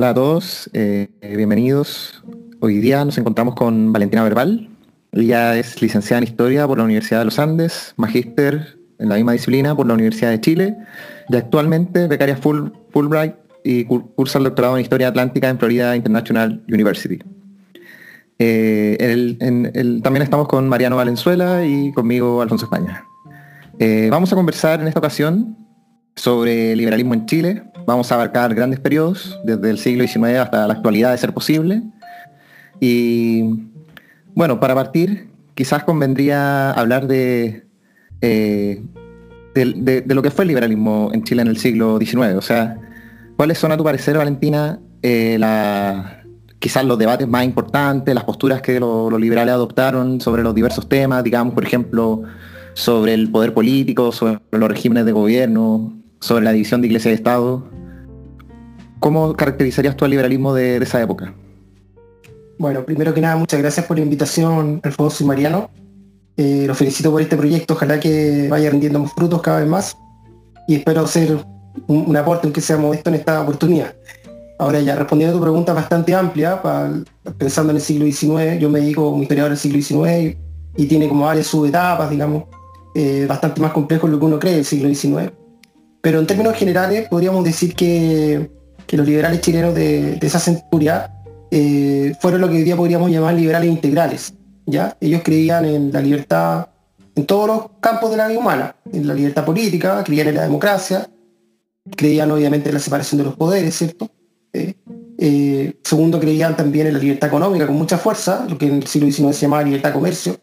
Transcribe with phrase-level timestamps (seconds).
[0.00, 2.24] Hola a todos, eh, bienvenidos.
[2.60, 4.70] Hoy día nos encontramos con Valentina Verbal.
[5.12, 9.32] Ella es licenciada en Historia por la Universidad de los Andes, magíster en la misma
[9.32, 10.76] disciplina por la Universidad de Chile
[11.28, 17.18] y actualmente becaria Fulbright y cursa el doctorado en Historia Atlántica en Florida International University.
[18.38, 19.36] Eh,
[20.02, 23.04] también estamos con Mariano Valenzuela y conmigo Alfonso España.
[23.78, 25.59] Eh, vamos a conversar en esta ocasión
[26.20, 27.62] sobre liberalismo en Chile.
[27.86, 31.82] Vamos a abarcar grandes periodos, desde el siglo XIX hasta la actualidad de ser posible.
[32.78, 33.42] Y
[34.34, 37.64] bueno, para partir, quizás convendría hablar de,
[38.20, 38.82] eh,
[39.54, 42.34] de, lo que fue el liberalismo en Chile en el siglo XIX.
[42.36, 42.78] O sea,
[43.36, 45.40] ¿cuáles son a tu parecer, Valentina, eh,
[46.58, 51.24] quizás los debates más importantes, las posturas que los liberales adoptaron sobre los diversos temas,
[51.24, 52.24] digamos, por ejemplo,
[52.74, 57.14] sobre el poder político, sobre los regímenes de gobierno, sobre la división de iglesia y
[57.14, 57.64] Estado.
[59.00, 61.34] ¿Cómo caracterizarías tú el liberalismo de, esa época?
[62.58, 65.70] Bueno, primero que nada, muchas gracias por la invitación, Alfonso y Mariano.
[66.36, 69.96] Eh, los felicito por este proyecto, ojalá que vaya rindiendo frutos cada vez más
[70.68, 71.44] y espero ser
[71.86, 73.94] un, aporte, aunque sea modesto, en esta oportunidad.
[74.58, 76.60] Ahora ya, respondiendo a tu pregunta bastante amplia,
[77.38, 80.36] pensando en el siglo XIX, yo me dedico como historiador del siglo XIX
[80.76, 82.44] y, tiene como varias subetapas, digamos,
[82.94, 85.32] eh, bastante más complejo de lo que uno cree el siglo XIX.
[86.00, 88.50] Pero en términos generales podríamos decir que,
[88.90, 91.14] los liberales chilenos de, esa centuria
[91.52, 94.34] eh, fueron lo que hoy día podríamos llamar liberales integrales.
[94.66, 94.96] ¿ya?
[95.00, 96.66] Ellos creían en la libertad
[97.14, 100.42] en todos los campos de la vida humana, en la libertad política, creían en la
[100.42, 101.08] democracia,
[101.96, 104.10] creían obviamente en la separación de los poderes, ¿cierto?
[104.52, 104.74] Eh,
[105.18, 108.86] eh, segundo, creían también en la libertad económica con mucha fuerza, lo que en el
[108.86, 110.36] siglo XIX se llamaba libertad de comercio.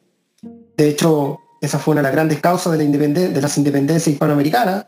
[0.78, 4.86] De hecho, esa fue una de las grandes causas de, la de las independencias hispanoamericanas,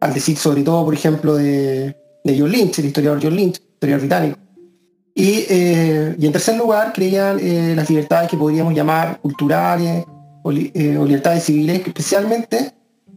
[0.00, 4.38] al decir sobre todo, por ejemplo, de, John Lynch, el historiador John Lynch, historiador británico.
[5.14, 10.04] Eh, y, en tercer lugar, creían eh, las libertades que podríamos llamar culturales
[10.42, 12.72] o, eh, libertades civiles, especialmente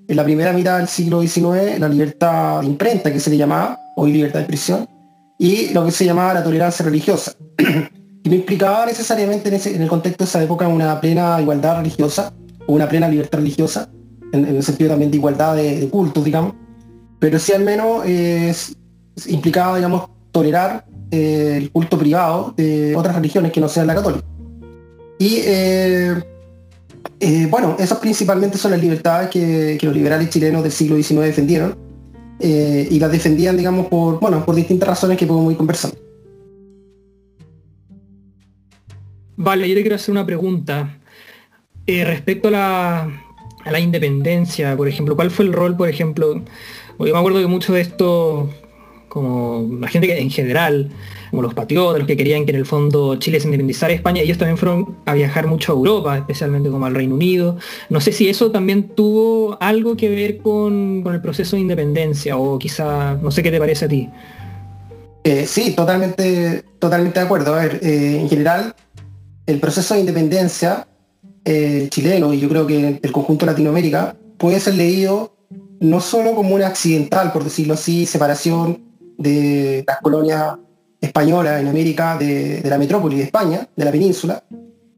[0.07, 3.79] en la primera mitad del siglo XIX, la libertad de imprenta, que se le llamaba,
[3.95, 4.89] hoy libertad de expresión,
[5.39, 7.33] y lo que se llamaba la tolerancia religiosa.
[8.23, 12.33] y no implicaba necesariamente en, el contexto de esa época una plena igualdad religiosa
[12.67, 13.89] o una plena libertad religiosa,
[14.33, 16.53] en, el sentido también de igualdad de, de cultos, digamos,
[17.23, 18.75] pero sí al menos es,
[19.27, 24.25] implicaba, digamos, tolerar eh, el culto privado de otras religiones que no sean la católica.
[25.19, 26.21] Y eh,
[27.21, 31.77] eh, bueno, esas principalmente son las libertades que, los liberales chilenos del siglo XIX defendieron
[32.41, 35.95] y las defendían, digamos, por, bueno, por distintas razones que podemos ir conversando.
[39.37, 40.99] Vale, yo te quiero hacer una pregunta.
[41.87, 43.23] respecto a la,
[43.63, 46.43] a la independencia, por ejemplo, ¿cuál fue el rol, por ejemplo,
[46.99, 48.49] yo me acuerdo que mucho de esto,
[49.09, 50.89] como la gente que en general,
[51.29, 54.21] como los patriotas, los que querían que en el fondo Chile se independizara de España,
[54.21, 57.57] ellos también fueron a viajar mucho a Europa, especialmente como al Reino Unido.
[57.89, 62.59] No sé si eso también tuvo algo que ver con, el proceso de independencia, o
[62.59, 64.09] quizá, no sé qué te parece a ti.
[65.23, 67.55] Eh, sí, totalmente, totalmente de acuerdo.
[67.55, 68.75] A ver, eh, en general,
[69.45, 70.87] el proceso de independencia
[71.45, 75.32] eh, chileno, y yo creo que el conjunto de Latinoamérica, puede ser leído
[75.83, 78.79] no solo como una accidental, por decirlo así, separación
[79.17, 80.55] de las colonias
[81.01, 84.43] españolas en América de, la metrópoli de España, de la península,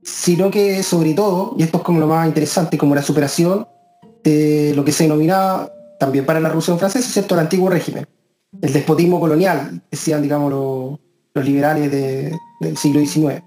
[0.03, 3.67] sino que sobre todo, y esto es como lo más interesante, como la superación
[4.23, 8.05] de lo que se denominaba también para la Revolución Francesa, ¿cierto?, el antiguo régimen,
[8.61, 10.51] el despotismo colonial, decían, digamos,
[11.33, 13.43] los, liberales del siglo XIX.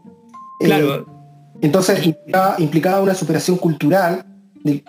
[0.58, 0.94] Claro.
[0.96, 1.04] Eh,
[1.60, 2.04] entonces
[2.58, 4.26] implicaba, una superación cultural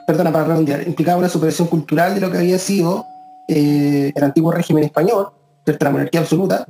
[0.07, 3.05] perdona para redondear, implicaba una superación cultural de lo que había sido
[3.47, 5.29] eh, el antiguo régimen español,
[5.65, 6.67] la monarquía absoluta,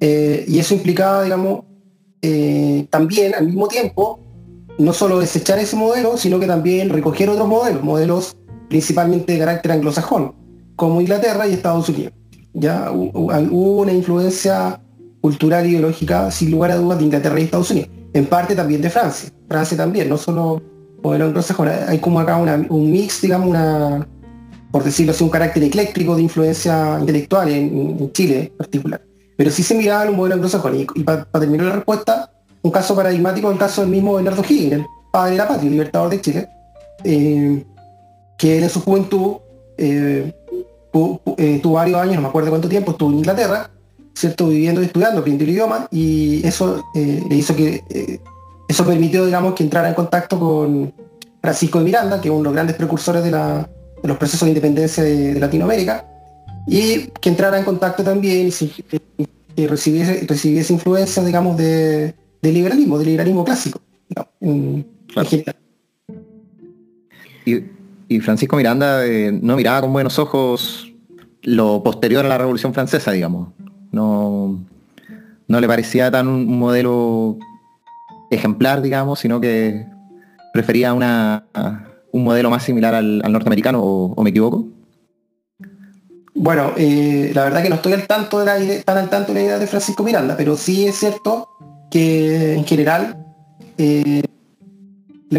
[0.00, 1.64] eh, y eso implicaba, digamos,
[2.22, 4.20] eh, también al mismo tiempo,
[4.78, 8.36] no solo desechar ese modelo, sino que también recoger otros modelos, modelos
[8.68, 10.34] principalmente de carácter anglosajón,
[10.76, 12.12] como Inglaterra y Estados Unidos.
[12.52, 14.80] Ya hubo una influencia
[15.20, 17.90] cultural y ideológica, sin lugar a dudas, de Inglaterra y Estados Unidos.
[18.12, 19.30] En parte también de Francia.
[19.48, 20.62] Francia también, no solo
[21.02, 21.68] modelo anglosajón.
[21.88, 24.06] Hay como acá un mix, digamos, una,
[24.70, 29.02] por decirlo así, un carácter ecléctico de influencia intelectual en, Chile en particular.
[29.36, 30.76] Pero sí se miraba un modelo anglosajón.
[30.76, 32.30] Y, y para terminar la respuesta,
[32.62, 35.70] un caso paradigmático es el caso del mismo Bernardo Higgins, el padre de la patria,
[35.70, 36.48] libertador de Chile,
[37.04, 37.64] eh,
[38.36, 39.36] que en su juventud
[39.78, 40.32] eh,
[41.38, 43.70] eh, tuvo varios años, no me acuerdo cuánto tiempo, estuvo en Inglaterra,
[44.14, 44.48] ¿cierto?
[44.48, 48.20] Viviendo y estudiando, aprendiendo el idioma, y eso le hizo que
[48.70, 50.92] eso permitió, digamos, que entrara en contacto con
[51.40, 55.02] Francisco de Miranda, que es uno de los grandes precursores de, los procesos de independencia
[55.02, 56.06] de, Latinoamérica,
[56.68, 58.70] y que entrara en contacto también y se,
[59.56, 63.80] que recibiese, recibiese influencia, digamos, de, del liberalismo, del liberalismo clásico,
[68.08, 70.92] Y, Francisco Miranda eh, no miraba con buenos ojos
[71.42, 73.48] lo posterior a la Revolución Francesa, digamos.
[73.90, 74.60] No,
[75.48, 77.36] no le parecía tan un modelo
[78.30, 79.86] ejemplar, digamos, sino que
[80.52, 81.44] prefería una,
[82.12, 84.66] un modelo más similar al, norteamericano, o, me equivoco?
[86.34, 89.40] Bueno, eh, la verdad que no estoy al tanto de la tan al tanto de
[89.40, 91.48] la idea de Francisco Miranda, pero sí es cierto
[91.90, 93.26] que en general,
[93.76, 94.22] eh,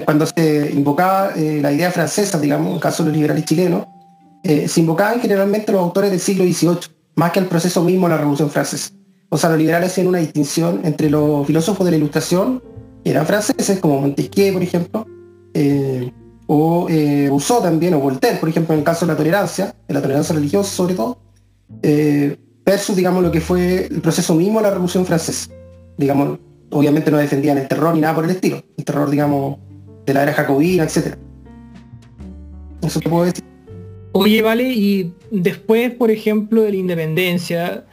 [0.06, 3.86] cuando se invocaba eh, la idea francesa, digamos, en el caso de los liberales chilenos,
[4.44, 8.18] se invocaban generalmente los autores del siglo XVIII, más que el proceso mismo de la
[8.18, 8.92] Revolución Francesa.
[9.30, 12.62] O sea, los liberales hacían una distinción entre los filósofos de la Ilustración,
[13.04, 15.08] eran franceses, como Montesquieu, por ejemplo,
[16.54, 19.94] o eh, usó también, o Voltaire, por ejemplo, en el caso de la tolerancia, de
[19.94, 21.18] la tolerancia religiosa sobre todo,
[21.82, 25.50] eh, versus, digamos, lo que fue el proceso mismo de la Revolución Francesa.
[25.98, 26.40] Digamos,
[26.72, 29.60] obviamente no defendían el terror ni nada por el estilo, el terror, digamos,
[30.06, 31.16] de la era jacobina, etc.
[32.82, 33.46] Eso te puedo decir.
[34.12, 37.86] Oye, vale, y después, por ejemplo, de la independencia,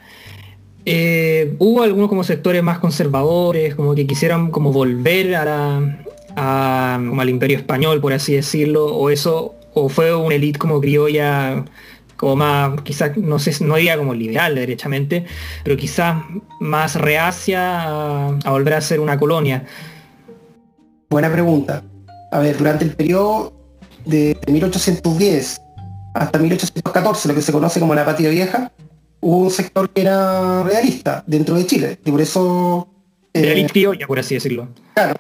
[0.91, 7.29] eh, hubo algunos como sectores más conservadores, como que quisieran como volver a la, al
[7.29, 11.63] imperio español, por así decirlo, o eso, o fue una élite como criolla,
[12.17, 15.27] como más, quizás, no sé, no diría como liberal derechamente,
[15.63, 16.25] pero quizás
[16.59, 19.67] más reacia a, volver a ser una colonia.
[21.11, 21.83] Buena pregunta.
[22.33, 23.53] A ver, durante el periodo
[24.07, 25.61] de 1810
[26.15, 28.73] hasta 1814, lo que se conoce como la Patria Vieja,
[29.21, 32.89] hubo un sector que era realista dentro de Chile, y por eso
[33.35, 33.67] eh,
[34.07, 34.69] por así decirlo.
[34.95, 35.15] Claro,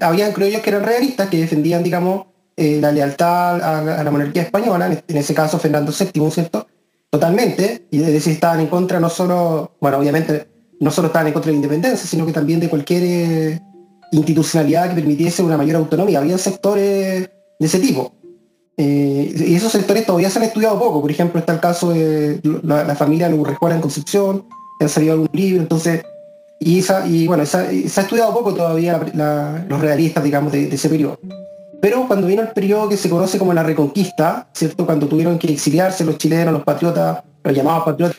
[0.00, 2.26] habían criollos que eran realistas, que defendían, digamos,
[2.56, 6.66] eh, la lealtad a, la monarquía española, en ese caso Fernando VII, ¿cierto?
[7.08, 10.48] Totalmente, y de decir estaban en contra no solo, bueno, obviamente
[10.80, 13.60] no solo estaban en contra de la independencia, sino que también de cualquier eh,
[14.12, 16.18] institucionalidad que permitiese una mayor autonomía.
[16.18, 18.14] Había sectores de ese tipo.
[18.76, 21.00] Y esos sectores todavía se han estudiado poco.
[21.00, 24.44] Por ejemplo, está el caso de la, familia Lurrejuela en Concepción,
[24.78, 25.62] que han salido algún libro.
[25.62, 26.02] Entonces,
[26.64, 29.00] y, bueno, se ha, estudiado poco todavía
[29.68, 31.18] los realistas, digamos, de, ese periodo.
[31.80, 34.86] Pero cuando vino el periodo que se conoce como la Reconquista, ¿cierto?
[34.86, 38.16] Cuando tuvieron que exiliarse los chilenos, los patriotas, los llamados patriotas,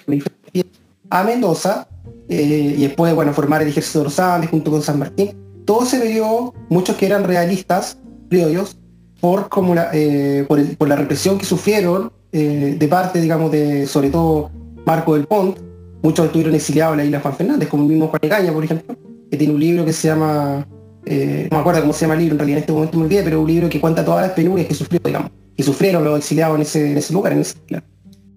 [1.10, 1.88] a Mendoza,
[2.28, 5.32] eh, y después, bueno, formar el ejército de los Andes junto con San Martín,
[5.66, 7.98] todo se vio, muchos que eran realistas,
[8.30, 8.76] criollos,
[9.24, 14.52] por, como eh, por, la represión que sufrieron eh, de parte, digamos, de sobre todo
[14.86, 15.58] Marco del Pont,
[16.02, 18.98] Muchos estuvieron exiliados en la isla Juan Fernández, como el mismo Juan Egaña, por ejemplo,
[19.32, 20.68] que tiene un libro que se llama,
[21.06, 23.06] eh, no me acuerdo cómo se llama el libro, en realidad en este momento me
[23.06, 26.20] olvidé, pero un libro que cuenta todas las penurias que sufrió, digamos, que sufrieron los
[26.20, 27.56] exiliados en ese, lugar, en ese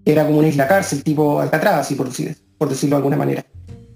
[0.05, 3.45] Era como una isla cárcel, tipo Alcatraz, así por, decirlo de alguna manera.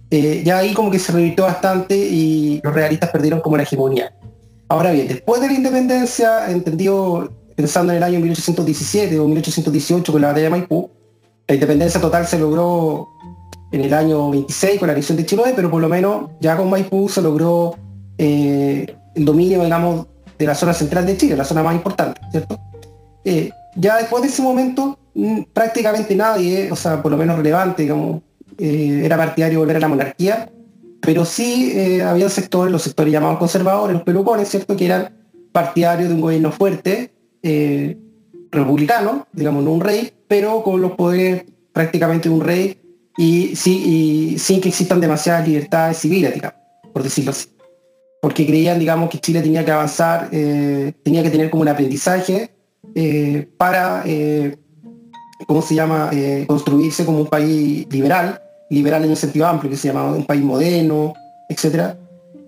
[0.10, 4.12] Ya ahí como que se revirtió bastante y los realistas perdieron como la hegemonía.
[4.72, 10.22] Ahora bien, después de la independencia, entendido pensando en el año 1817 o 1818 con
[10.22, 10.90] la batalla de Maipú,
[11.46, 13.10] la independencia total se logró
[13.74, 16.70] en el año 26 con la elección de Chiloé, pero por lo menos ya con
[16.70, 17.76] Maipú se logró
[18.18, 20.08] eh, el dominio, digamos,
[20.40, 22.58] de la zona central de Chile, la zona más importante, ¿cierto?
[23.26, 27.82] Eh, ya después de ese momento, mm, prácticamente nadie, o sea, por lo menos relevante,
[27.82, 28.22] digamos,
[28.58, 30.50] eh, era partidario de volver a la monarquía,
[31.02, 35.14] pero sí había sectores, los sectores llamados conservadores, los pelucones, ¿cierto?, que eran
[35.52, 37.12] partidarios de un gobierno fuerte,
[38.52, 42.78] republicano, digamos, no un rey, pero con los poderes prácticamente de un rey
[43.18, 46.58] y, sí, sin que existan demasiadas libertades civiles, digamos,
[46.94, 47.50] por decirlo así.
[48.22, 52.52] Porque creían, digamos, que Chile tenía que avanzar, eh, tenía que tener como un aprendizaje
[52.94, 54.58] eh, para, eh,
[55.48, 56.12] ¿cómo se llama?,
[56.46, 58.42] construirse como un país liberal,
[58.72, 61.14] liberal en un sentido amplio, que se llama un país moderno,
[61.50, 61.96] etc.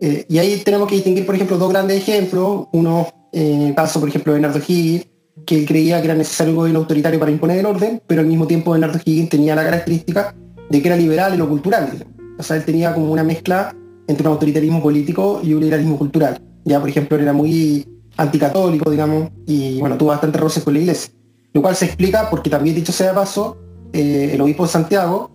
[0.01, 2.67] y ahí tenemos que distinguir, por ejemplo, dos grandes ejemplos.
[2.71, 5.07] Uno, en el caso, por ejemplo, de Bernardo Higgins,
[5.45, 8.47] que creía que era necesario un gobierno autoritario para imponer el orden, pero al mismo
[8.47, 10.33] tiempo Bernardo Higgins tenía la característica
[10.69, 12.05] de que era liberal en lo cultural.
[12.37, 13.75] O sea, él tenía como una mezcla
[14.07, 16.41] entre un autoritarismo político y un liberalismo cultural.
[16.65, 17.85] Ya, por ejemplo, él era muy
[18.17, 21.13] anticatólico, digamos, y bueno, tuvo bastante roces con la iglesia.
[21.53, 23.57] Lo cual se explica porque también, dicho sea de paso,
[23.91, 25.31] eh, el obispo de Santiago,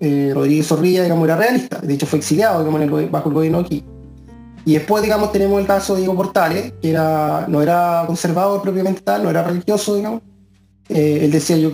[0.00, 1.78] eh, Rodríguez Zorrilla, digamos, era realista.
[1.78, 3.84] De hecho, fue exiliado, digamos, bajo el gobierno aquí.
[4.64, 9.00] Y después, digamos, tenemos el caso de Diego Portales, que era, no era conservador propiamente
[9.00, 10.22] tal, no era religioso, digamos.
[10.88, 11.70] Eh, él decía, yo,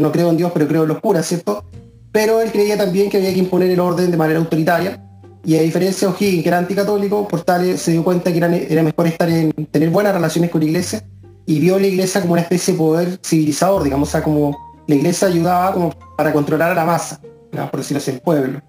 [0.00, 1.64] no creo en Dios, pero creo en los curas, ¿cierto?
[2.12, 5.00] pero él creía también que había que imponer el orden de manera autoritaria.
[5.44, 9.06] Y a diferencia de O'Higgins, que era anticatólico, Portales se dio cuenta que era, mejor
[9.06, 11.02] estar en tener buenas relaciones con la iglesia
[11.46, 14.56] y vio la iglesia como una especie de poder civilizador, digamos, o sea, como
[14.86, 17.20] la iglesia ayudaba como para controlar a la masa,
[17.50, 18.60] por decirlo así, el pueblo.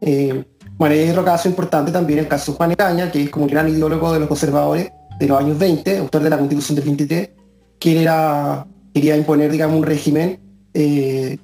[0.00, 0.44] Eh,
[0.76, 3.50] bueno, hay otro caso importante también, el caso de Juan Ecaña, que es como un
[3.50, 7.30] gran ideólogo de los conservadores de los años 20, autor de la Constitución del 23,
[7.78, 10.38] que era, quería imponer, digamos, un régimen
[10.72, 11.38] eh,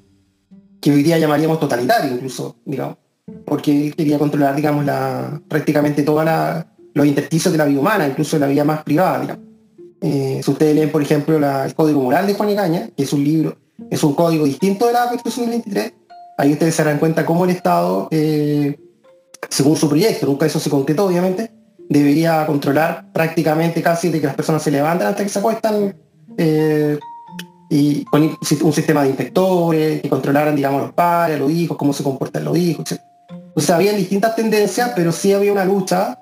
[0.80, 2.98] que hoy día llamaríamos totalitario incluso, digamos,
[3.44, 6.24] porque quería controlar, digamos, la, prácticamente todos
[6.92, 9.38] los intersticios de la vida humana, incluso la vida más privada.
[10.00, 13.24] Eh, si ustedes leen, por ejemplo, el Código Moral de Juan Ecaña, que es un
[13.24, 13.56] libro,
[13.90, 15.92] es un código distinto de la Constitución del 23,
[16.38, 18.76] ahí ustedes se darán cuenta cómo el Estado eh,
[19.50, 21.50] según su proyecto, nunca eso se concretó obviamente,
[21.88, 25.94] debería controlar prácticamente casi de que las personas se levantan hasta que se acuestan
[26.36, 26.98] eh,
[27.70, 32.02] y con un sistema de inspectores que controlaran, digamos, los padres, los hijos, cómo se
[32.02, 33.00] comportan los hijos, etc.
[33.56, 36.18] O sea, había distintas tendencias, pero sí había una lucha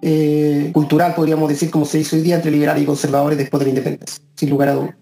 [0.00, 3.66] eh, cultural, podríamos decir, como se hizo hoy día entre liberales y conservadores después de
[3.66, 4.94] la independencia, sin lugar a dudas.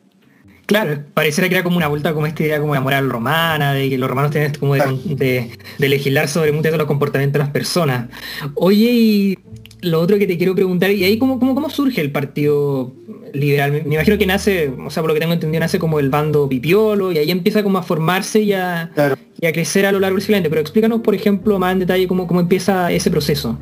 [0.71, 3.91] Claro, pareciera que era como una vuelta como esta idea como la moral romana, de
[3.91, 8.09] que los romanos tienen como de, legislar sobre muchos de los comportamientos de las personas.
[8.55, 9.39] Oye, y
[9.81, 12.93] lo otro que te quiero preguntar, ¿y ahí cómo, cómo, cómo surge el partido
[13.33, 13.73] liberal?
[13.85, 16.49] Me, imagino que nace, o sea, por lo que tengo entendido, nace como el bando
[16.49, 18.93] pipiolo y ahí empieza como a formarse y a,
[19.41, 22.39] crecer a lo largo del siglo Pero explícanos, por ejemplo, más en detalle cómo, cómo
[22.39, 23.59] empieza ese proceso.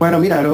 [0.00, 0.44] Bueno, mira,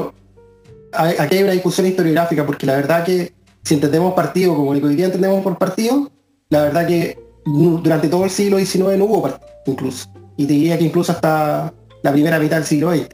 [0.93, 5.07] aquí hay una discusión historiográfica porque la verdad que si entendemos partido como hoy día
[5.07, 6.11] entendemos por partido,
[6.49, 10.09] la verdad que durante todo el siglo XIX no hubo partido, incluso.
[10.37, 13.09] Y te diría que incluso hasta la primera mitad del siglo XX.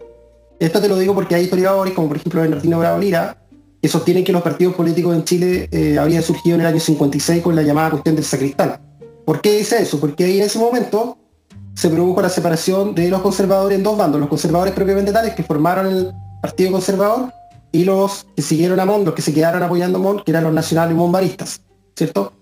[0.59, 3.37] Esto te lo digo porque hay historiadores, como por ejemplo Bernardino Bravo Lira,
[3.83, 7.43] que sostienen que los partidos políticos en Chile eh, habrían surgido en el año 56
[7.43, 8.81] con la llamada cuestión del sacristán.
[9.25, 10.01] ¿Por qué dice eso?
[10.01, 11.19] Porque ahí en ese momento
[11.75, 15.43] se produjo la separación de los conservadores en dos bandos, los conservadores propiamente tales que
[15.43, 17.33] formaron el Partido Conservador
[17.77, 20.45] y los que siguieron a Mont, los que se quedaron apoyando a Mont, que eran
[20.45, 21.61] los nacionales monbaristas,
[21.95, 22.33] ¿cierto?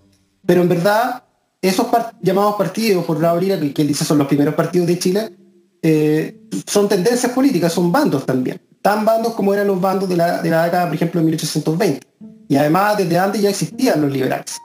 [0.45, 1.23] Pero en verdad,
[1.61, 1.87] esos
[2.21, 5.35] llamados partidos, por la que él dice son los primeros partidos de Chile,
[5.81, 8.61] eh, son tendencias políticas, son bandos también.
[8.81, 12.07] Tan bandos como eran los bandos de la, década, por ejemplo, de 1820.
[12.47, 14.55] Y además, desde antes ya existían los liberales.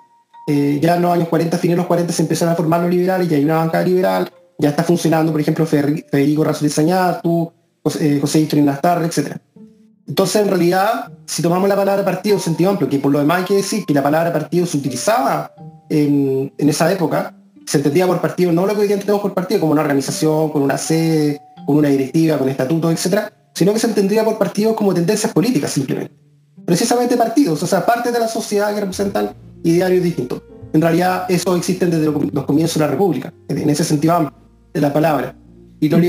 [0.46, 2.90] Eh, ya en los años 40, fines de los 40, se empezaron a formar los
[2.90, 7.50] liberales, ya hay una banca liberal, ya está funcionando, por ejemplo, Federico Razo de Sañatu,
[7.82, 9.36] José, eh, José Nastar, etc.
[10.06, 13.38] Entonces, en realidad, si tomamos la palabra partido en sentido amplio, que por lo demás
[13.38, 15.52] hay que decir que la palabra partido se utilizaba
[15.88, 17.34] en, esa época,
[17.66, 20.62] se entendía por partido no lo que hoy entendemos por partido, como una organización, con
[20.62, 24.92] una sede, con una directiva, con estatutos, etcétera, sino que se entendía por partidos como
[24.94, 26.14] tendencias políticas simplemente.
[26.64, 29.30] Precisamente partidos, o sea, partes de la sociedad que representan
[29.62, 30.42] idearios distintos.
[30.72, 34.36] En realidad, eso existe desde los comienzos de la República, en ese sentido amplio
[34.72, 35.34] de la palabra.
[35.80, 36.00] Y los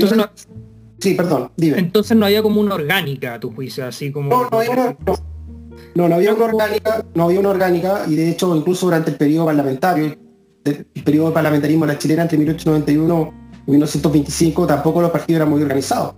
[1.02, 1.80] Sí, perdón, dime.
[1.80, 4.30] Entonces no había como una orgánica a tu juicio, así como...
[4.30, 4.96] No, no había una,
[5.96, 9.16] no, no, había una orgánica, no había una orgánica, y de hecho incluso durante el
[9.16, 10.16] periodo parlamentario,
[10.64, 13.34] el periodo de parlamentarismo de la chilena entre 1891
[13.66, 16.14] y 1925, tampoco los partidos eran muy organizados.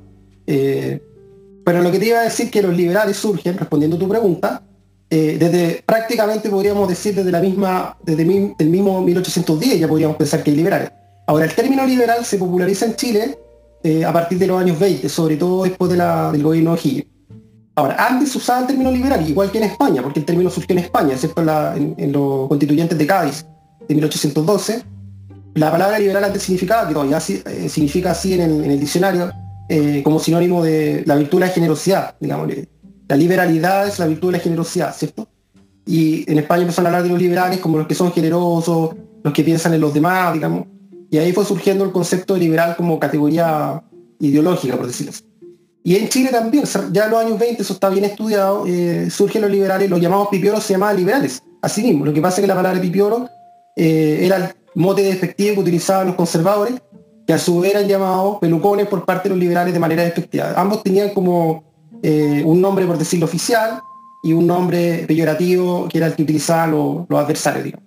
[0.47, 1.01] Eh,
[1.65, 4.63] pero lo que te iba a decir que los liberales surgen, respondiendo a tu pregunta,
[5.09, 8.23] eh, desde prácticamente podríamos decir desde la misma, desde
[8.59, 10.91] el mismo 1810 ya podríamos pensar que hay liberales.
[11.27, 13.39] Ahora, el término liberal se populariza en Chile
[13.85, 17.07] eh, a partir de los años 20, sobre todo después de del gobierno de O'Higgins.
[17.77, 20.85] Ahora, antes usaba el término liberal, igual que en España, porque el término surgió en
[20.85, 21.43] España, ¿cierto?
[21.43, 23.45] En, los constituyentes de Cádiz
[23.87, 24.83] de 1812.
[25.57, 29.31] La palabra liberal antes significaba, que todavía eh, significa así en el, diccionario,
[29.69, 32.49] eh, como sinónimo de la virtud de la generosidad, digamos.
[33.07, 35.29] La liberalidad es la virtud de la generosidad, ¿cierto?
[35.85, 39.35] Y en España empezaron a hablar de los liberales como los que son generosos, los
[39.35, 40.74] que piensan en los demás, digamos.
[41.15, 43.81] Y ahí fue surgiendo el concepto de liberal como categoría
[44.19, 45.23] ideológica, por decirlo así.
[45.85, 49.43] Y en Chile también, ya en los años 20, eso está bien estudiado, eh, surgen
[49.43, 52.05] los liberales, los llamados pipioros se llamaban liberales, así mismo.
[52.05, 53.29] Lo que pasa es que la palabra pipioro
[53.77, 54.45] eh, era el
[54.75, 56.83] mote despectivo que utilizaban los conservadores,
[57.25, 60.55] que a su vez eran llamados pelucones por parte de los liberales de manera despectiva.
[60.57, 61.63] Ambos tenían como
[62.03, 63.79] eh, un nombre, por decirlo oficial,
[64.25, 67.85] y un nombre peyorativo, que era el que utilizaban los, los adversarios, digamos.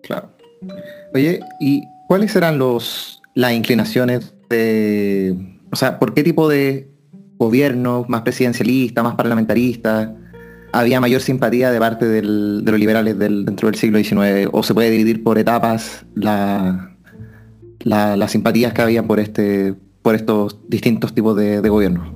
[0.00, 0.28] Claro.
[1.14, 5.36] Oye, ¿y cuáles eran los, las inclinaciones de,
[5.70, 6.90] o sea, por qué tipo de
[7.38, 10.12] gobierno, más presidencialista, más parlamentarista,
[10.72, 14.48] había mayor simpatía de parte de los liberales dentro del siglo XIX?
[14.50, 16.90] ¿O se puede dividir por etapas las
[18.26, 22.12] simpatías que había por, este, por estos distintos tipos de, gobierno?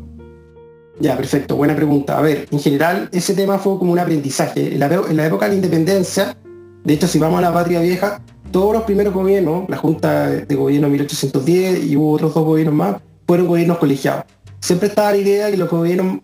[0.99, 2.19] Ya, perfecto, buena pregunta.
[2.19, 4.75] A ver, en general ese tema fue como un aprendizaje.
[4.75, 6.37] En la, en la época de la independencia,
[6.83, 10.55] de hecho si vamos a la patria vieja, todos los primeros gobiernos, la Junta de
[10.55, 14.25] Gobierno 1810 y hubo otros dos gobiernos más, fueron gobiernos colegiados.
[14.61, 16.21] Siempre estaba la idea que los gobiernos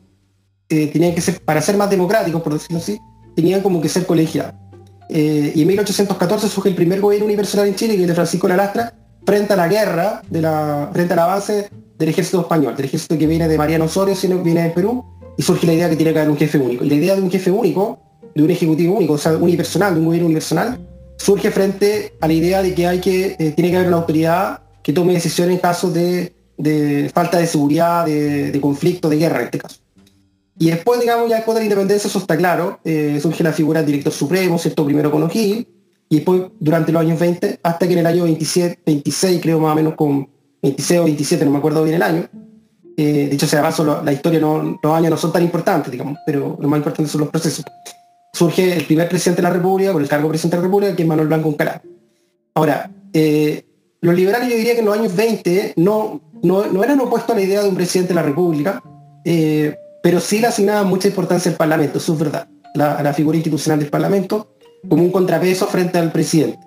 [0.68, 2.98] eh, tenían que ser, para ser más democráticos, por decirlo así,
[3.36, 4.54] tenían como que ser colegiados.
[5.10, 8.48] Eh, y en 1814 surge el primer gobierno universal en Chile, que es de Francisco
[8.48, 8.94] Lalastra,
[9.26, 13.16] frente a la guerra, de la, frente a la base del ejército español, del ejército
[13.18, 15.04] que viene de Mariano Osorio, sino que viene de Perú,
[15.36, 16.84] y surge la idea que tiene que haber un jefe único.
[16.84, 17.98] Y la idea de un jefe único,
[18.34, 20.78] de un ejecutivo único, o sea, unipersonal, de un gobierno unipersonal,
[21.24, 24.60] surge frente a la idea de que hay que, eh, tiene que haber una autoridad
[24.82, 26.34] que tome decisiones en caso de,
[27.14, 29.78] falta de seguridad, de, conflicto, de guerra en este caso.
[30.58, 33.80] Y después, digamos, ya después de la independencia, eso está claro, eh, surge la figura
[33.80, 34.84] del director supremo, ¿cierto?
[34.84, 35.66] Primero con O'Higgins,
[36.10, 39.72] y después durante los años 20, hasta que en el año 27, 26, creo más
[39.72, 40.28] o menos con
[40.62, 42.28] 26 o 27, no me acuerdo bien el año,
[42.98, 46.58] eh, dicho sea paso, la historia, no, los años no son tan importantes, digamos, pero
[46.60, 47.64] lo más importante son los procesos.
[48.34, 50.96] Surge el primer presidente de la República, por el cargo de presidente de la República,
[50.96, 51.80] que es Manuel Blanco Uncalá.
[52.54, 53.64] Ahora, eh,
[54.00, 57.44] los liberales yo diría que en los años 20 no, no, eran opuestos a la
[57.44, 58.82] idea de un presidente de la República,
[59.24, 63.36] eh, pero sí le asignaban mucha importancia al Parlamento, eso es verdad, a la figura
[63.36, 64.56] institucional del Parlamento,
[64.88, 66.58] como un contrapeso frente al presidente.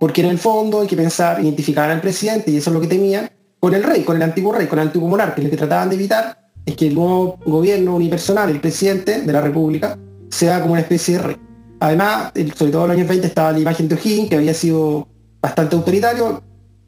[0.00, 2.86] Porque en el fondo hay que pensar, identificar al presidente, y eso es lo que
[2.86, 5.42] temían, con el rey, con el antiguo rey, con el antiguo monarca.
[5.42, 9.42] Lo que trataban de evitar es que el nuevo gobierno unipersonal, el presidente de la
[9.42, 9.98] República,
[10.30, 11.38] sea como una especie de.
[11.80, 15.08] Además, sobre todo en los años 20 estaba la imagen de O'Higgins, que había sido
[15.40, 16.42] bastante autoritario.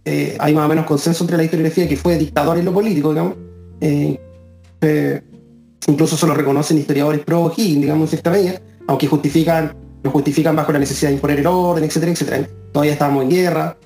[0.05, 3.11] Eh, hay más o menos consenso entre la historiografía que fue dictador en lo político,
[3.11, 3.35] digamos.
[3.81, 4.21] Eh,
[4.81, 5.23] eh,
[5.87, 10.57] incluso se lo reconocen historiadores pro O'Higgins, digamos, en esta medida, aunque justifican lo justifican
[10.57, 12.49] bajo la necesidad de imponer el orden, etcétera, etcétera.
[12.73, 13.77] Todavía estábamos en guerra,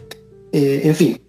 [0.50, 1.20] en fin.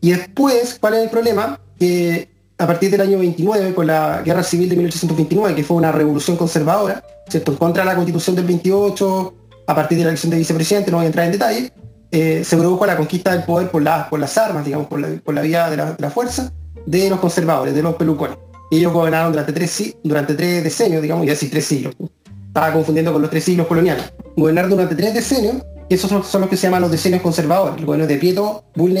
[0.00, 1.58] Y después, ¿cuál es el problema?
[1.76, 5.90] Que a partir del año 29, con la guerra civil de 1829, que fue una
[5.90, 7.56] revolución conservadora, ¿cierto?
[7.58, 9.34] contra la constitución del 28,
[9.66, 11.72] a partir de la elección de vicepresidente, no voy a entrar en detalle,
[12.10, 15.68] eh, se produjo la conquista del poder por, por las armas, digamos, por la, vía
[15.70, 16.52] de la, fuerza,
[16.86, 18.38] de los conservadores, de los pelucones.
[18.70, 21.94] Ellos gobernaron durante tres, durante tres decenios, digamos, y así tres siglos
[22.56, 24.12] estaba confundiendo con los tres siglos coloniales.
[24.34, 25.56] Gobernar durante tres decenios,
[25.90, 28.96] esos son, los que se llaman los decenios conservadores, el gobierno de Prieto, Bull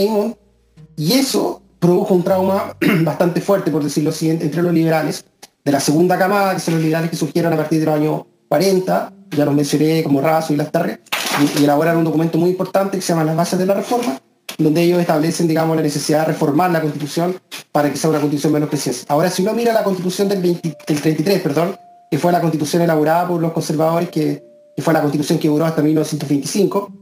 [0.96, 5.24] y eso produjo un trauma bastante fuerte, por decirlo así, entre los liberales,
[5.66, 8.22] de la segunda camada, que son los liberales que surgieron a partir de los años
[8.48, 12.96] 40, ya los mencioné como Razo y Las y, y elaboraron un documento muy importante
[12.96, 14.16] que se llama Las bases de la reforma,
[14.58, 17.36] donde ellos establecen, digamos, la necesidad de reformar la constitución
[17.72, 19.06] para que sea una constitución menos presidencial.
[19.08, 21.76] Ahora, si uno mira la constitución del, del 33, perdón,
[22.12, 24.44] que fue la constitución elaborada por los conservadores, que,
[24.78, 26.92] fue la constitución que duró hasta 1925,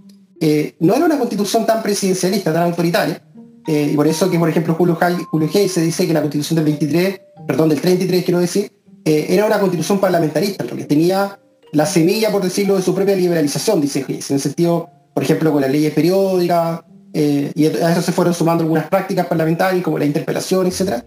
[0.41, 3.21] eh, no era una constitución tan presidencialista, tan autoritaria,
[3.67, 4.99] eh, y por eso que, por ejemplo, Julio,
[5.31, 8.71] Julio Hay se dice que la constitución del 23, perdón, del 33 quiero decir,
[9.05, 11.39] eh, era una constitución parlamentarista, porque tenía
[11.73, 15.53] la semilla, por decirlo, de su propia liberalización, dice Hayes, en el sentido, por ejemplo,
[15.53, 20.05] con las leyes periódicas, y a eso se fueron sumando algunas prácticas parlamentarias, como la
[20.05, 21.05] interpelación, etc.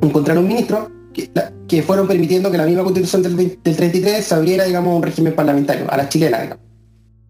[0.00, 0.90] encontraron un ministro
[1.68, 5.90] que, fueron permitiendo que la misma constitución del, 33 se abriera, digamos, un régimen parlamentario,
[5.90, 6.58] a la chilena,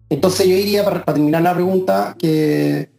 [0.09, 2.92] Entonces yo diría, para, terminar la pregunta, que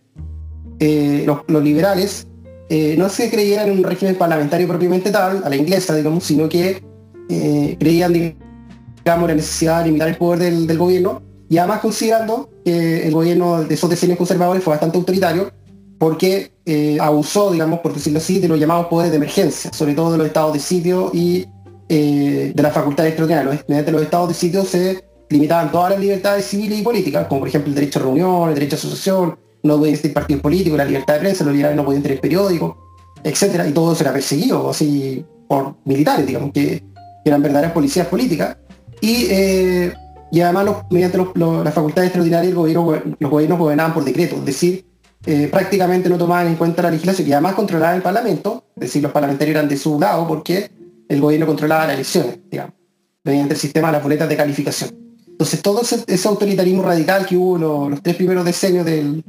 [0.80, 2.26] eh, los, liberales
[2.68, 6.48] eh, no se creían en un régimen parlamentario propiamente tal, a la inglesa, digamos, sino
[6.48, 6.82] que
[7.28, 13.06] eh, creían, digamos, la necesidad de limitar el poder del, gobierno, y además considerando que
[13.06, 15.52] el gobierno de esos decenios conservadores fue bastante autoritario,
[15.98, 16.52] porque
[17.00, 20.26] abusó, digamos, por decirlo así, de los llamados poderes de emergencia, sobre todo de los
[20.26, 21.46] estados de sitio y
[21.88, 23.64] de las facultades extraordinarias.
[23.68, 27.48] Mediante los estados de sitio se limitaban todas las libertades civiles y políticas, como por
[27.48, 30.84] ejemplo el derecho a reunión, el derecho a asociación, no podían ser partidos políticos, la
[30.84, 32.76] libertad de prensa, los liberales no podían tener periódicos,
[33.24, 36.82] etcétera, y todo eso era perseguido así por militares, digamos, que,
[37.24, 38.58] eran verdaderas policías políticas.
[39.00, 39.94] Y, eh,
[40.30, 44.84] y además, mediante las facultades extraordinarias, el gobierno, los gobiernos gobernaban por decreto, es decir,
[45.24, 49.02] eh, prácticamente no tomaban en cuenta la legislación y además controlaban el Parlamento, es decir,
[49.02, 50.70] los parlamentarios eran de su lado porque
[51.08, 52.74] el gobierno controlaba las elecciones, digamos,
[53.22, 54.90] mediante el sistema de las boletas de calificación.
[55.26, 59.24] Entonces todo ese, autoritarismo radical que hubo los, tres primeros decenios del,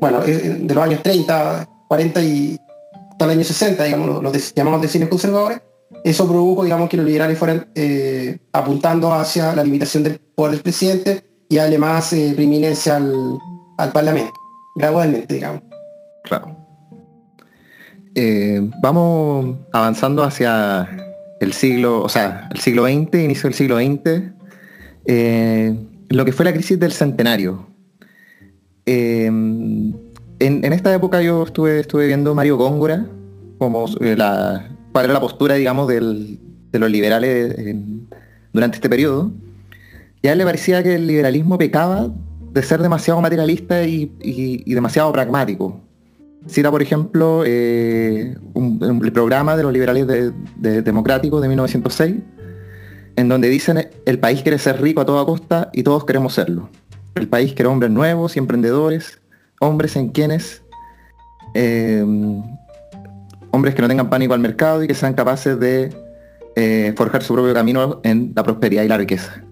[0.00, 2.58] bueno, de los años 30, 40 y
[3.10, 5.60] hasta el año 60, digamos, los, llamados decenios conservadores,
[6.04, 10.62] eso produjo, digamos, que los liberales fueran eh, apuntando hacia la limitación del poder del
[10.62, 13.38] presidente y darle más eh, preeminencia al,
[13.78, 14.34] al Parlamento,
[14.76, 15.62] gradualmente, digamos.
[16.24, 16.58] Claro.
[18.14, 20.88] Eh, vamos avanzando hacia
[21.40, 24.32] el siglo, o sea, el siglo XX, inicio del siglo XX,
[25.06, 25.76] eh,
[26.08, 27.67] lo que fue la crisis del centenario.
[28.90, 33.06] Eh, en, esta época yo estuve, estuve viendo Mario Góngora,
[33.58, 36.00] como la, cuál era la postura, digamos, de
[36.72, 37.54] los liberales
[38.50, 39.30] durante este periodo.
[40.22, 42.08] Y a él le parecía que el liberalismo pecaba
[42.50, 45.82] de ser demasiado materialista y, demasiado pragmático.
[46.46, 52.16] Cita, por ejemplo, eh, el programa de los liberales democráticos de 1906,
[53.16, 56.70] en donde dicen el país quiere ser rico a toda costa y todos queremos serlo.
[57.14, 59.20] El país quiere hombres nuevos y emprendedores,
[59.60, 60.62] hombres en quienes
[61.54, 62.04] eh,
[63.50, 65.90] hombres que no tengan pánico al mercado y que sean capaces de
[66.56, 69.42] eh, forjar su propio camino en la prosperidad y la riqueza.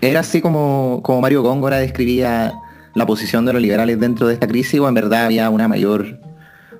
[0.00, 2.54] Era así como, como Mario Góngora describía
[2.94, 6.20] la posición de los liberales dentro de esta crisis o en verdad había una mayor,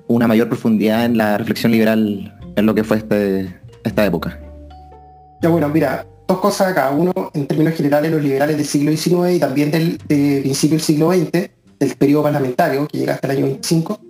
[0.06, 4.38] una mayor profundidad en la reflexión liberal en lo que fue este, esta época.
[5.42, 6.90] Ya bueno, mira, dos cosas acá.
[6.90, 11.10] Uno, en términos generales, los liberales del siglo XIX y también del principio del siglo
[11.12, 14.00] XX, del periodo parlamentario, que llega hasta el año 25,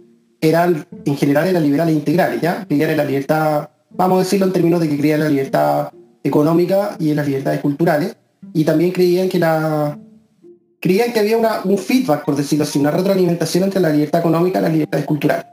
[0.41, 2.65] eran, en general, eran liberales integrales, ¿ya?
[2.67, 5.93] Creían en la libertad, vamos a decirlo en términos de que creían en la libertad
[6.23, 8.17] económica y en las libertades culturales,
[8.53, 9.99] y también creían que la
[10.81, 14.63] creían que había un feedback, por decirlo así, una retroalimentación entre la libertad económica y
[14.63, 15.47] las libertades culturales.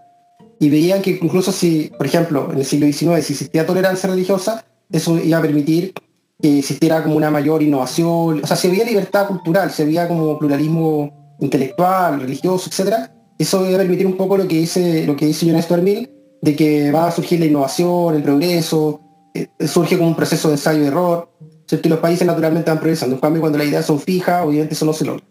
[0.60, 4.64] Y veían que incluso si, por ejemplo, en el siglo XIX, si existía tolerancia religiosa,
[4.92, 5.94] eso iba a permitir
[6.42, 10.38] que existiera como una mayor innovación, o sea, si había libertad cultural, si había como
[10.38, 15.50] pluralismo intelectual, religioso, etcétera, eso a permitir un poco lo que dice, lo que dice
[15.50, 16.10] John Stuart Mill,
[16.42, 19.02] de que va a surgir la innovación, el progreso,
[19.34, 21.30] eh, surge como un proceso de ensayo y error,
[21.68, 21.88] ¿cierto?
[21.88, 23.16] y los países naturalmente van progresando.
[23.16, 25.26] En cambio, cuando las ideas son fijas, obviamente eso no se logra.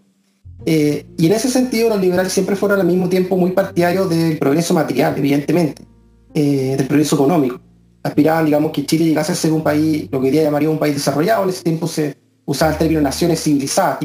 [0.66, 4.38] Eh, y en ese sentido, los liberales siempre fueron al mismo tiempo muy partidarios del
[4.38, 5.86] progreso material, evidentemente,
[6.34, 7.60] eh, del progreso económico.
[8.04, 10.78] Aspiraban, digamos, que Chile llegase a ser un país, lo que hoy día llamaría un
[10.78, 11.42] país desarrollado.
[11.42, 13.98] En ese tiempo se usaba el término naciones civilizadas,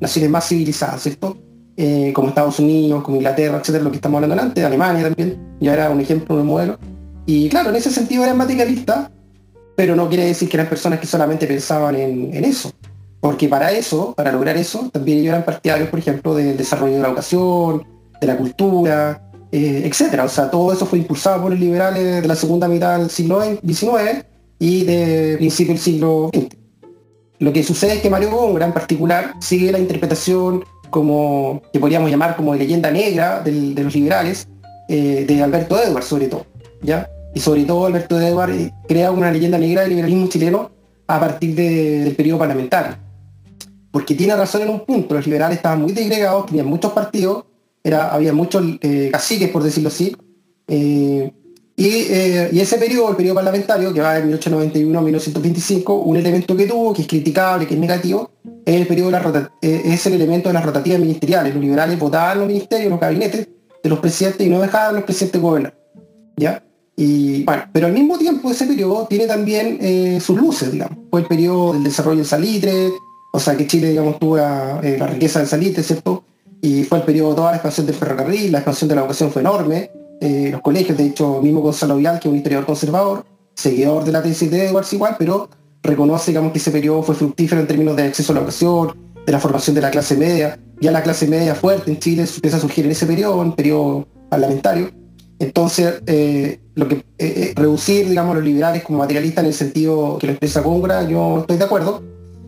[0.00, 1.36] naciones más civilizadas, ¿cierto?
[1.76, 5.74] Eh, como Estados Unidos, como Inglaterra, etcétera, lo que estamos hablando antes, Alemania también, ya
[5.74, 6.76] era un ejemplo, un modelo.
[7.24, 9.10] Y claro, en ese sentido eran materialistas,
[9.76, 12.72] pero no quiere decir que eran personas que solamente pensaban en, eso.
[13.20, 17.00] Porque para eso, para lograr eso, también ellos eran partidarios, por ejemplo, del desarrollo de
[17.00, 17.86] la educación,
[18.20, 20.24] de la cultura, eh, etcétera.
[20.24, 23.42] O sea, todo eso fue impulsado por los liberales de la segunda mitad del siglo
[23.42, 24.24] XIX
[24.58, 26.56] y de principio del siglo XX.
[27.38, 32.10] Lo que sucede es que Mario Góngora en particular sigue la interpretación como, que podríamos
[32.10, 34.48] llamar como leyenda negra de los liberales,
[34.88, 36.46] eh, de Alberto Edwards sobre todo,
[36.82, 37.08] ¿ya?
[37.34, 40.70] Y sobre todo Alberto Edwards eh, crea una leyenda negra del liberalismo chileno
[41.06, 42.96] a partir del periodo parlamentario.
[43.90, 47.44] Porque tiene razón en un punto, los liberales estaban muy disgregados, tenían muchos partidos,
[47.94, 50.16] había muchos eh, caciques, por decirlo así,
[50.68, 51.32] eh,
[51.78, 56.66] y, ese periodo, el periodo parlamentario, que va de 1891 a 1925, un elemento que
[56.66, 58.32] tuvo, que es criticable, que es negativo,
[58.64, 59.16] es el, periodo
[59.62, 61.54] eh, es el elemento de las rotativas ministeriales.
[61.54, 63.48] Los liberales votaban los ministerios, los gabinetes
[63.80, 65.78] de los presidentes y no dejaban los presidentes gobernar.
[66.36, 66.64] ¿Ya?
[66.96, 70.98] Y bueno, pero al mismo tiempo ese periodo tiene también eh, sus luces, digamos.
[71.10, 72.90] Fue el periodo del desarrollo del salitre,
[73.32, 76.24] o sea que Chile, digamos, tuvo la, la riqueza del salitre, ¿cierto?
[76.60, 79.42] Y fue el periodo toda la expansión del ferrocarril, la expansión de la educación fue
[79.42, 79.90] enorme,
[80.20, 84.12] eh, los colegios, de hecho, mismo Gonzalo Vial, que es un historiador conservador, seguidor de
[84.12, 85.48] la tesis de Edwards igual, pero
[85.82, 89.32] reconoce digamos, que ese periodo fue fructífero en términos de acceso a la educación, de
[89.32, 90.58] la formación de la clase media.
[90.80, 94.06] Ya la clase media fuerte en Chile empieza a surgir en ese periodo, en periodo
[94.28, 94.90] parlamentario.
[95.38, 100.26] Entonces, eh, lo que eh, reducir, digamos, los liberales como materialistas en el sentido que
[100.26, 102.02] lo expresa Góngora, yo estoy de acuerdo.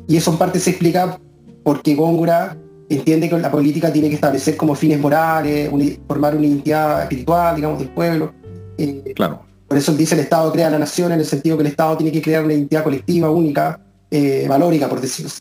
[0.08, 1.20] Y eso en parte se explica
[1.62, 2.56] porque Góngora
[2.90, 5.70] entiende que la política tiene que establecer como fines morales,
[6.06, 8.32] formar una identidad espiritual, digamos, del pueblo.
[8.76, 9.42] Eh, claro.
[9.68, 12.10] Por eso dice el Estado crea la nación en el sentido que el Estado tiene
[12.10, 15.40] que crear una identidad colectiva, única, eh, valórica, por decirlo así.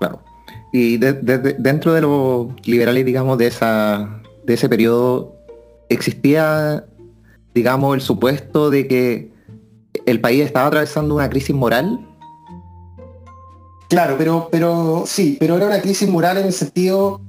[0.00, 0.22] Claro.
[0.72, 5.36] Y dentro de los liberales, digamos, de, esa, de ese periodo,
[5.90, 6.86] existía,
[7.54, 9.30] digamos, el supuesto de que
[10.06, 12.00] el país estaba atravesando una crisis moral
[13.92, 17.20] Claro, pero, pero sí, pero era una crisis moral en el sentido,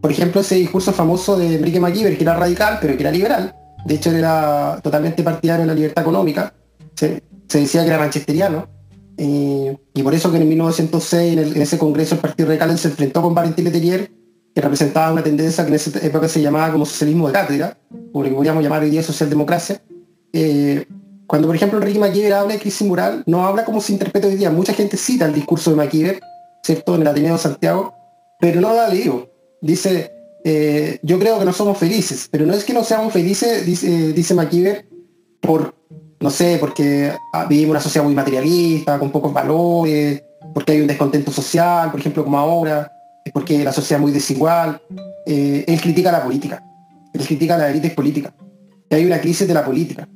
[0.00, 3.56] por ejemplo, ese discurso famoso de Enrique MacIver, que era radical, pero que era liberal.
[3.84, 6.54] De hecho, era totalmente partidario de la libertad económica.
[6.94, 8.68] Se, decía que era manchesteriano.
[9.16, 13.20] Eh, y por eso que en 1906, en, ese congreso, el Partido Radical se enfrentó
[13.20, 14.08] con Valentín Letelier,
[14.54, 17.78] que representaba una tendencia que en esa época se llamaba como socialismo de cátedra,
[18.12, 19.82] o lo que podríamos llamar hoy día socialdemocracia.
[20.32, 20.86] Eh,
[21.26, 24.36] cuando, por ejemplo, Enrique MacIver habla de crisis moral, no habla como se interpreta hoy
[24.36, 24.50] día.
[24.50, 26.20] Mucha gente cita el discurso de MacIver,
[26.62, 27.94] ¿cierto?, en el Ateneo de Santiago,
[28.40, 29.30] pero no da leído.
[29.60, 30.12] Dice,
[30.44, 34.34] eh, yo creo que no somos felices, pero no es que no seamos felices, dice,
[34.34, 34.86] MacIver,
[35.40, 35.74] por,
[36.20, 40.86] no sé, porque ah, vivimos una sociedad muy materialista, con pocos valores, porque hay un
[40.86, 42.92] descontento social, por ejemplo, como ahora,
[43.32, 44.82] porque la sociedad es muy desigual.
[45.26, 46.62] Eh, él critica la política,
[47.14, 48.34] él critica la élite política,
[48.90, 50.08] y hay una crisis de la política.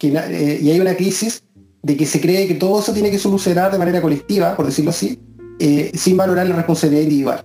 [0.00, 1.42] Eh, y hay una crisis
[1.82, 4.90] de que se cree que todo eso tiene que solucionar de manera colectiva, por decirlo
[4.90, 5.18] así,
[5.58, 7.44] eh, sin valorar la responsabilidad individual.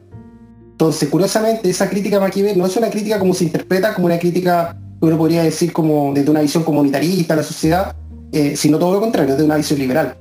[0.72, 4.78] Entonces, curiosamente, esa crítica Maquiavel no es una crítica como se interpreta, como una crítica
[5.00, 7.96] que uno podría decir como desde una visión comunitarista de la sociedad,
[8.32, 10.16] eh, sino todo lo contrario, desde una visión liberal.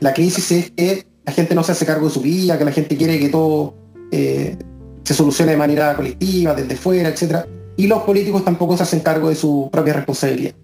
[0.00, 2.72] La crisis es que la gente no se hace cargo de su vida, que la
[2.72, 3.74] gente quiere que todo
[4.10, 7.46] se solucione de manera colectiva, desde fuera, etc.
[7.76, 10.54] Y los políticos tampoco se hacen cargo de su propia responsabilidad.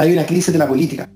[0.00, 1.10] Hay una crisis de la política.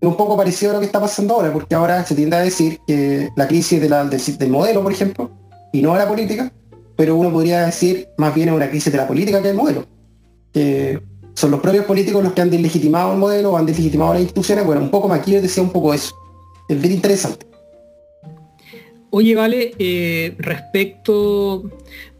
[0.00, 2.40] Es un poco parecido a lo que está pasando ahora, porque ahora se tiende a
[2.40, 5.30] decir que la crisis de la, del, modelo, por ejemplo,
[5.74, 6.50] y no de la política,
[6.96, 9.84] pero uno podría decir más bien es una crisis de la política que del modelo.
[10.54, 11.02] Que
[11.34, 14.64] son los propios políticos los que han deslegitimado el modelo, han deslegitimado las instituciones.
[14.64, 16.14] Bueno, un poco aquí decía un poco eso.
[16.66, 17.46] Es bien interesante.
[19.16, 21.62] Oye, vale, eh, respecto,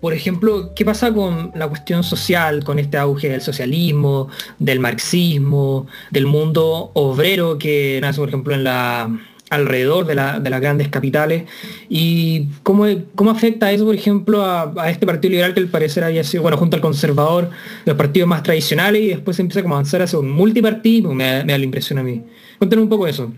[0.01, 4.29] por ejemplo, ¿qué pasa con la cuestión social, con este auge del socialismo,
[4.61, 9.11] del marxismo, del mundo obrero que nace, por ejemplo, en la
[9.51, 11.45] alrededor de, las grandes capitales
[11.89, 16.23] y cómo, cómo afecta eso, por ejemplo, a, este Partido Liberal que al parecer había
[16.23, 17.51] sido, bueno, junto al conservador,
[17.87, 21.55] los partidos más tradicionales y después empieza como a avanzar hacia un multipartismo, me, me
[21.55, 22.23] da la impresión a mí.
[22.59, 23.33] Cuéntanos un poco eso.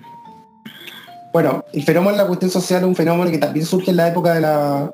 [1.36, 4.08] Bueno, el fenómeno de la cuestión social es un fenómeno que también surge en la
[4.08, 4.90] época de la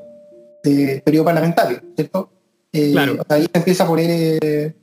[1.05, 2.31] periodo parlamentario, ¿cierto?
[2.73, 3.25] Eh, claro.
[3.29, 4.75] Ahí empieza a poner, eh,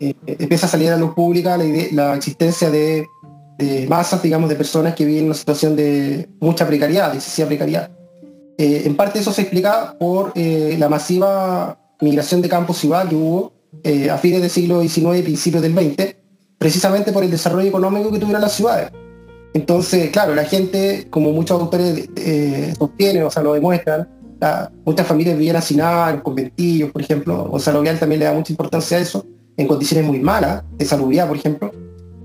[0.00, 3.06] eh, empieza a salir a la luz pública la, existencia de,
[3.88, 7.88] masas, digamos, de personas que viven en una situación de mucha precariedad, de excesiva precariedad.
[8.58, 13.52] en parte eso se explica por la masiva migración de campo ciudad que hubo
[14.10, 16.16] a fines del siglo XIX y principios del XX,
[16.58, 18.90] precisamente por el desarrollo económico que tuvieron las ciudades.
[19.54, 24.08] Entonces, claro, la gente, como muchos autores eh, sostienen, o sea, lo demuestran,
[24.84, 28.52] muchas familias vivían hacinadas, en conventillos, por ejemplo, o sea, Vial también le da mucha
[28.52, 31.70] importancia a eso, en condiciones muy malas, de salubridad, por ejemplo.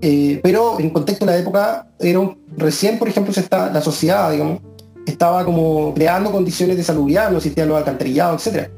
[0.01, 2.19] Eh, pero en contexto de la época, era
[2.55, 4.61] recién, por ejemplo, se está, la sociedad, digamos,
[5.05, 8.69] estaba como creando condiciones de salubridad, no existían los alcantarillados, etc.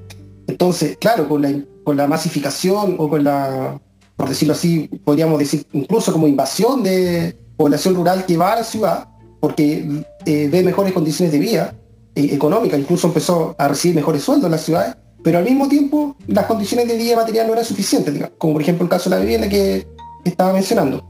[0.48, 3.80] Entonces, claro, con la, con la masificación o con la,
[4.16, 8.64] por decirlo así, podríamos decir, incluso como invasión de, población rural que va a la
[8.64, 9.10] ciudad
[9.42, 11.76] porque eh, ve mejores condiciones de vida
[12.16, 16.16] eh, económica, incluso empezó a recibir mejores sueldos en las ciudades, pero al mismo tiempo
[16.28, 19.22] las condiciones de vida material no eran suficientes, como por ejemplo el caso de la
[19.22, 19.86] vivienda que
[20.24, 21.04] estaba mencionando.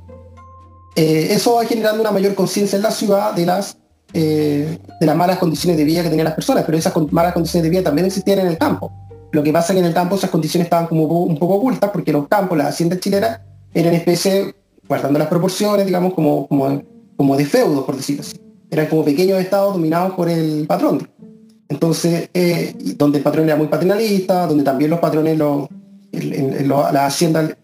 [0.96, 3.78] Eh, eso va generando una mayor conciencia en la ciudad de las,
[4.12, 7.70] de las malas condiciones de vida que tenían las personas, pero esas malas condiciones de
[7.70, 8.92] vida también existían en el campo.
[9.32, 11.92] Lo que pasa es que en el campo esas condiciones estaban como un poco ocultas
[11.92, 13.40] porque los campos, las haciendas chilenas,
[13.72, 14.56] eran especie
[14.90, 16.82] guardando las proporciones, digamos, como, como,
[17.16, 18.38] como de feudo, por decirlo así.
[18.72, 21.08] Eran como pequeños estados dominados por el patrón.
[21.70, 25.70] Entonces, eh, donde el patrón era muy paternalista, donde también los patrones, los,
[26.12, 27.56] las haciendas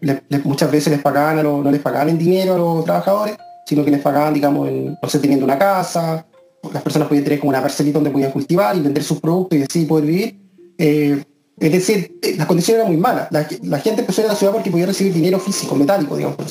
[0.44, 3.36] muchas veces les pagaban, no les pagaban en dinero a los trabajadores,
[3.66, 6.24] sino que les pagaban, digamos, en, no sé, teniendo una casa,
[6.72, 9.62] las personas podían tener como una parcelita donde podían cultivar y vender sus productos y
[9.62, 10.40] así poder vivir.
[10.78, 11.24] Eh,
[11.58, 13.28] es decir, eh, las condiciones eran muy malas.
[13.30, 16.46] La, gente empezó a a la ciudad porque podía recibir dinero físico, metálico, digamos, por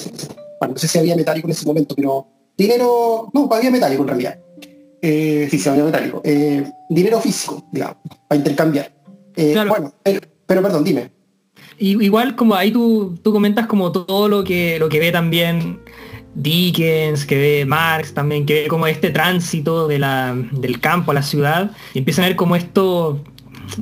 [0.66, 4.08] bueno, no sé si había metálico en ese momento, pero dinero, no, había metálico en
[4.08, 4.40] realidad.
[5.02, 6.22] Eh, sí, sí, había metálico.
[6.24, 7.98] Eh, dinero físico, digamos,
[8.28, 8.92] para intercambiar.
[9.36, 9.94] Eh, bueno,
[10.48, 11.12] pero, perdón, dime.
[11.78, 15.80] Igual como ahí tú, tú comentas como todo lo que, lo que ve también
[16.34, 21.14] Dickens, que ve Marx también, que ve como este tránsito de la, del campo a
[21.14, 23.22] la ciudad, y empiezan a ver como esto,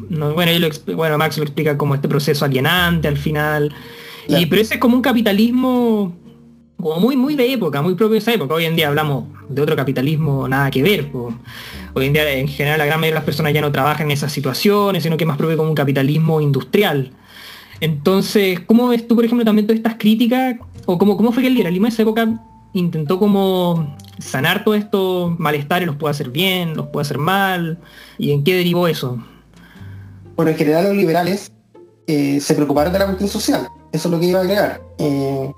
[0.10, 0.34] bueno,
[0.96, 3.74] bueno, Marx lo explica como este proceso alienante al final,
[4.28, 6.16] y, pero ese es como un capitalismo
[6.84, 8.54] como muy, muy de época, muy propio de esa época.
[8.54, 11.10] Hoy en día hablamos de otro capitalismo nada que ver.
[11.94, 14.12] Hoy en día en general la gran mayoría de las personas ya no trabajan en
[14.12, 17.12] esas situaciones, sino que más propio como un capitalismo industrial.
[17.80, 20.56] Entonces, ¿cómo ves tú, por ejemplo, también todas estas críticas?
[20.86, 22.28] ¿O cómo, cómo fue que el liberalismo en esa época
[22.74, 25.88] intentó como sanar todos estos malestares?
[25.88, 26.76] ¿Los puede hacer bien?
[26.76, 27.80] ¿Los puede hacer mal?
[28.18, 29.24] ¿Y en qué derivó eso?
[30.36, 31.50] Bueno, en general los liberales
[32.08, 33.68] eh, se preocuparon de la cuestión social.
[33.94, 34.82] Eso es lo que iba a agregar.
[34.98, 35.52] Eh,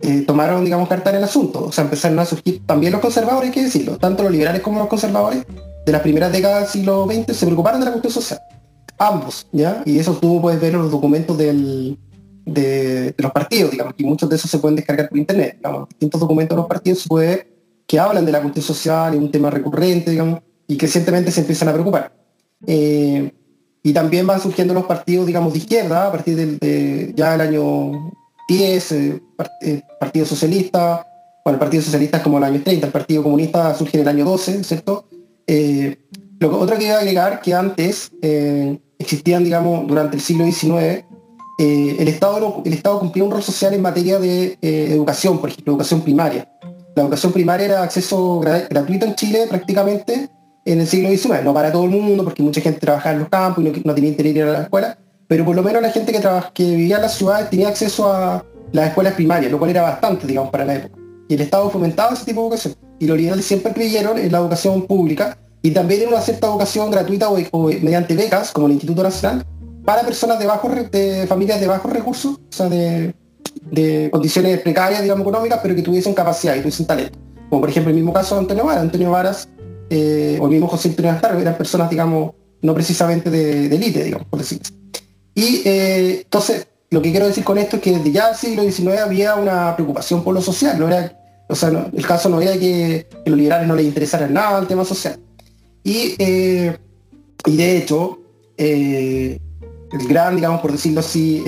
[0.00, 1.66] eh, tomaron, digamos, carta en el asunto.
[1.66, 4.78] O sea, empezaron a surgir también los conservadores, hay que decirlo, tanto los liberales como
[4.78, 5.44] los conservadores
[5.84, 8.40] de las primeras décadas del siglo XX se preocuparon de la cuestión social.
[8.98, 9.82] Ambos, ¿ya?
[9.84, 11.98] Y eso tú puedes ver en los documentos del,
[12.44, 15.56] de, los partidos, digamos, y muchos de esos se pueden descargar por internet.
[15.56, 19.14] Digamos, distintos documentos de los partidos se puede ver que hablan de la cuestión social,
[19.14, 22.12] es un tema recurrente, digamos, y que se empiezan a preocupar.
[22.66, 23.32] Eh,
[23.82, 27.40] y también van surgiendo los partidos, digamos, de izquierda a partir del, de, ya del
[27.40, 28.12] año
[28.48, 29.22] 10, eh,
[29.60, 31.06] eh, Partido Socialista,
[31.44, 34.08] bueno, el Partido Socialista es como el año 30, el Partido Comunista surge en el
[34.08, 35.06] año 12, ¿cierto?
[35.46, 35.98] Eh,
[36.40, 38.10] lo otro que iba a agregar que antes
[38.98, 41.04] existían, digamos, durante el siglo XIX,
[41.58, 46.02] el, Estado, el Estado cumplía un rol social en materia de educación, por ejemplo, educación
[46.02, 46.48] primaria.
[46.94, 50.28] La educación primaria era acceso gratuito en Chile prácticamente
[50.64, 53.28] en el siglo XIX, no para todo el mundo, porque mucha gente trabajaba en los
[53.28, 55.90] campos y no, no tenía interés ir a la escuela, pero por lo menos la
[55.90, 56.12] gente
[56.54, 60.26] que, vivía en las ciudades tenía acceso a las escuelas primarias, lo cual era bastante,
[60.26, 60.98] digamos, para la época.
[61.28, 62.74] Y el Estado fomentaba ese tipo de educación.
[62.98, 66.90] Y los liberales siempre creyeron en la educación pública, y también en una cierta educación
[66.90, 69.44] gratuita o, mediante becas, como el Instituto Nacional,
[69.84, 70.72] para personas de bajos
[71.28, 73.14] familias de bajos recursos, o sea, de,
[74.10, 77.18] condiciones precarias, digamos, económicas, pero que tuviesen capacidad y tuviesen talento.
[77.50, 78.82] Como por ejemplo el mismo caso de Antonio Varas.
[78.82, 79.48] Antonio Varas
[79.90, 84.26] eh, o el mismo José Antonio Astar eran personas, digamos, no precisamente de, élite, digamos,
[84.28, 84.77] por decirlo
[85.38, 88.64] Y eh, entonces, lo que quiero decir con esto es que desde ya el siglo
[88.64, 91.16] XIX había una preocupación por lo social, no era,
[91.48, 94.84] o sea, el caso no era que, los liberales no les interesara nada el tema
[94.84, 95.16] social.
[95.84, 96.76] Y, eh,
[97.46, 98.18] y de hecho,
[98.56, 99.38] el
[100.08, 101.44] gran, digamos, por decirlo así,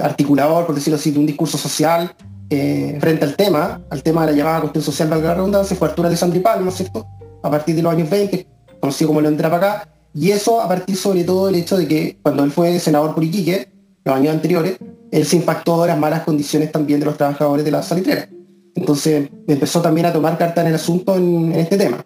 [0.00, 2.14] articulador, por decirlo así, de un discurso social
[2.48, 5.88] eh, frente al tema, al tema de la llamada cuestión social, valga la redundancia, fue
[5.88, 7.04] Arturo Alessandri Palma, ¿cierto?
[7.42, 8.46] A partir de los años 20,
[8.78, 12.18] conocido como León para acá, y eso a partir sobre todo del hecho de que
[12.22, 13.68] cuando él fue senador por Iquique,
[14.02, 14.78] los años anteriores,
[15.10, 18.26] él se impactó de las malas condiciones también de los trabajadores de la salitrera.
[18.74, 22.04] Entonces empezó también a tomar carta en el asunto en, este tema.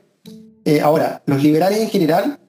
[0.65, 2.41] Eh, ahora, los liberales en general,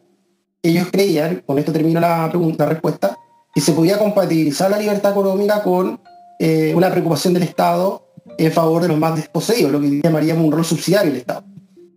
[0.64, 3.18] ellos creían, con esto termino la, respuesta,
[3.54, 6.00] que se podía compatibilizar la libertad económica con
[6.40, 10.52] eh, una preocupación del Estado en favor de los más desposeídos, lo que llamaríamos un
[10.52, 11.44] rol subsidiario del Estado.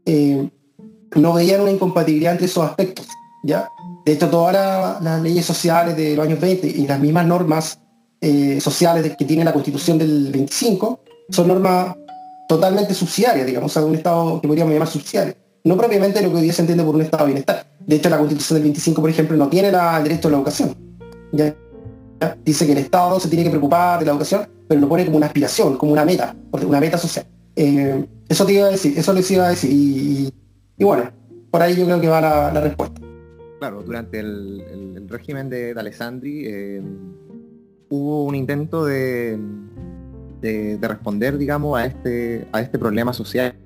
[0.04, 0.50] Eh,
[1.16, 3.06] no veían una incompatibilidad entre esos aspectos.
[3.44, 3.68] ¿Ya?
[4.04, 7.78] De hecho, todas las leyes sociales de los años 20 y las mismas normas
[8.20, 11.96] eh, sociales que tiene la Constitución del 25 son normas
[12.48, 15.34] totalmente subsidiarias, digamos, o sea, un Estado que podríamos llamar subsidiario.
[15.64, 17.66] No propiamente lo que hoy día se entiende por un Estado de bienestar.
[17.86, 20.74] De hecho, la Constitución del 25, por ejemplo, no tiene el derecho a la educación.
[22.44, 25.16] Dice que el Estado se tiene que preocupar de la educación, pero lo pone como
[25.16, 27.26] una aspiración, como una meta, una meta social.
[27.56, 29.70] Eh, eso te iba a decir, eso les iba a decir.
[29.72, 31.10] Y, bueno,
[31.50, 33.00] por ahí yo creo que va la, respuesta.
[33.64, 36.82] Claro, durante el, régimen de, Alessandri eh,
[37.88, 39.38] hubo un intento de,
[40.42, 43.56] de, responder, digamos, a este, a este problema social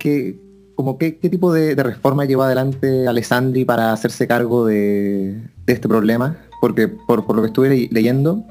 [0.00, 0.40] que,
[0.74, 6.36] como qué, tipo de, reforma llevó adelante Alessandri para hacerse cargo de, de este problema
[6.60, 8.42] porque por, lo que estuve leyendo,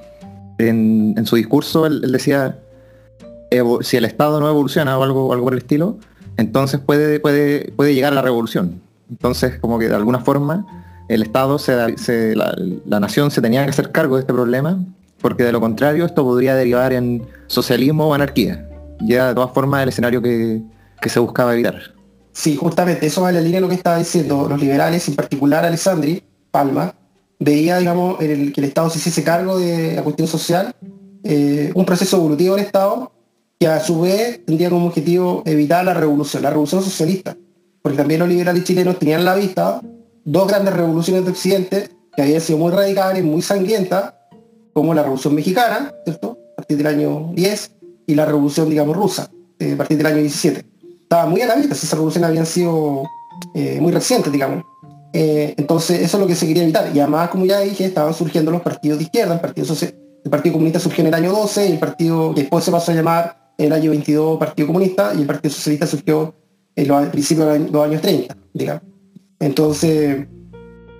[0.58, 2.62] en, su discurso él, decía,
[3.82, 5.98] si el Estado no evoluciona o algo, algo por el estilo,
[6.38, 8.85] entonces puede, puede, puede llegar a la revolución.
[9.10, 10.66] Entonces, como que de alguna forma,
[11.08, 14.84] el Estado, se, la, nación se tenía que hacer cargo de este problema,
[15.22, 18.68] porque de lo contrario esto podría derivar en socialismo o anarquía.
[19.02, 20.62] Ya de todas formas el escenario que,
[21.06, 21.76] se buscaba evitar.
[22.32, 25.16] Sí, justamente, eso va en la línea de lo que estaba diciendo los liberales, en
[25.16, 26.96] particular Alessandri Palma,
[27.40, 30.76] veía, digamos, el, que el Estado se hiciese cargo de la cuestión social,
[31.24, 33.12] eh, un proceso evolutivo del Estado
[33.60, 37.38] que a su vez tendría como objetivo evitar la revolución, la revolución socialista,
[37.86, 39.80] porque también los liberales chilenos tenían la vista
[40.24, 44.12] dos grandes revoluciones de Occidente que habían sido muy radicales, muy sangrientas,
[44.74, 46.36] como la Revolución Mexicana, ¿cierto?
[46.54, 47.72] A partir del año 10,
[48.08, 50.66] y la Revolución, digamos, rusa, eh, a partir del año 17.
[51.04, 53.04] Estaba muy a la vista, esas revoluciones habían sido
[53.54, 54.64] eh, muy recientes, digamos.
[55.14, 56.90] Eh, entonces, eso es lo que se quería evitar.
[56.92, 59.36] Y además, como ya dije, estaban surgiendo los partidos de izquierda.
[59.36, 59.68] El Partido,
[60.24, 62.96] el partido Comunista surgió en el año 12, y el partido después se pasó a
[62.96, 66.34] llamar en el año 22 Partido Comunista, y el Partido Socialista surgió
[66.76, 68.84] en los principios de los años 30, digamos.
[69.40, 70.28] Entonces,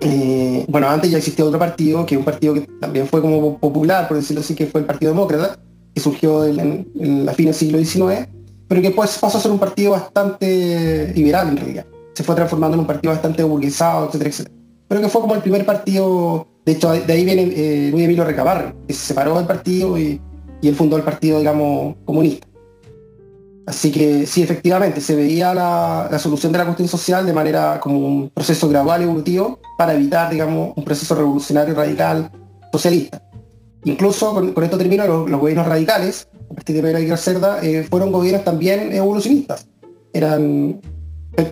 [0.00, 3.58] eh, bueno, antes ya existía otro partido, que es un partido que también fue como
[3.58, 5.58] popular, por decirlo así, que fue el Partido Demócrata,
[5.94, 6.86] que surgió en,
[7.24, 8.28] la fin del siglo XIX,
[8.68, 11.86] pero que después pasó a ser un partido bastante liberal en realidad
[12.16, 14.56] se fue transformando en un partido bastante burguesado, etcétera, etcétera.
[14.88, 18.24] Pero que fue como el primer partido, de hecho de ahí viene eh, Luis Emilio
[18.24, 20.20] Recabarro, que se separó del partido y,
[20.62, 22.48] él fundó el partido, digamos, comunista.
[23.66, 27.98] Así que sí, efectivamente, se veía la, solución de la cuestión social de manera como
[27.98, 32.30] un proceso gradual y evolutivo para evitar, digamos, un proceso revolucionario radical
[32.72, 33.20] socialista.
[33.84, 38.12] Incluso, con, esto termino, los, gobiernos radicales, a partir de Pedro y Cerda, eh, fueron
[38.12, 39.66] gobiernos también evolucionistas.
[40.12, 40.80] Eran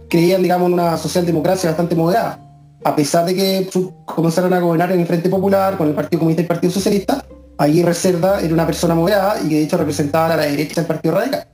[0.09, 2.41] creían, digamos, en una socialdemocracia bastante moderada.
[2.85, 3.69] A pesar de que
[4.05, 7.25] comenzaron a gobernar en el Frente Popular, con el Partido Comunista y el Partido Socialista,
[7.59, 10.87] ahí Reserva era una persona moderada y que de hecho representaba a la derecha del
[10.87, 11.47] Partido Radical.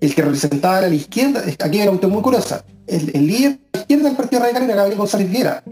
[0.00, 3.68] El que representaba a la izquierda, aquí era una cuestión muy curiosa, el, líder de
[3.72, 5.62] la izquierda del Partido Radical era Gabriel González Viera,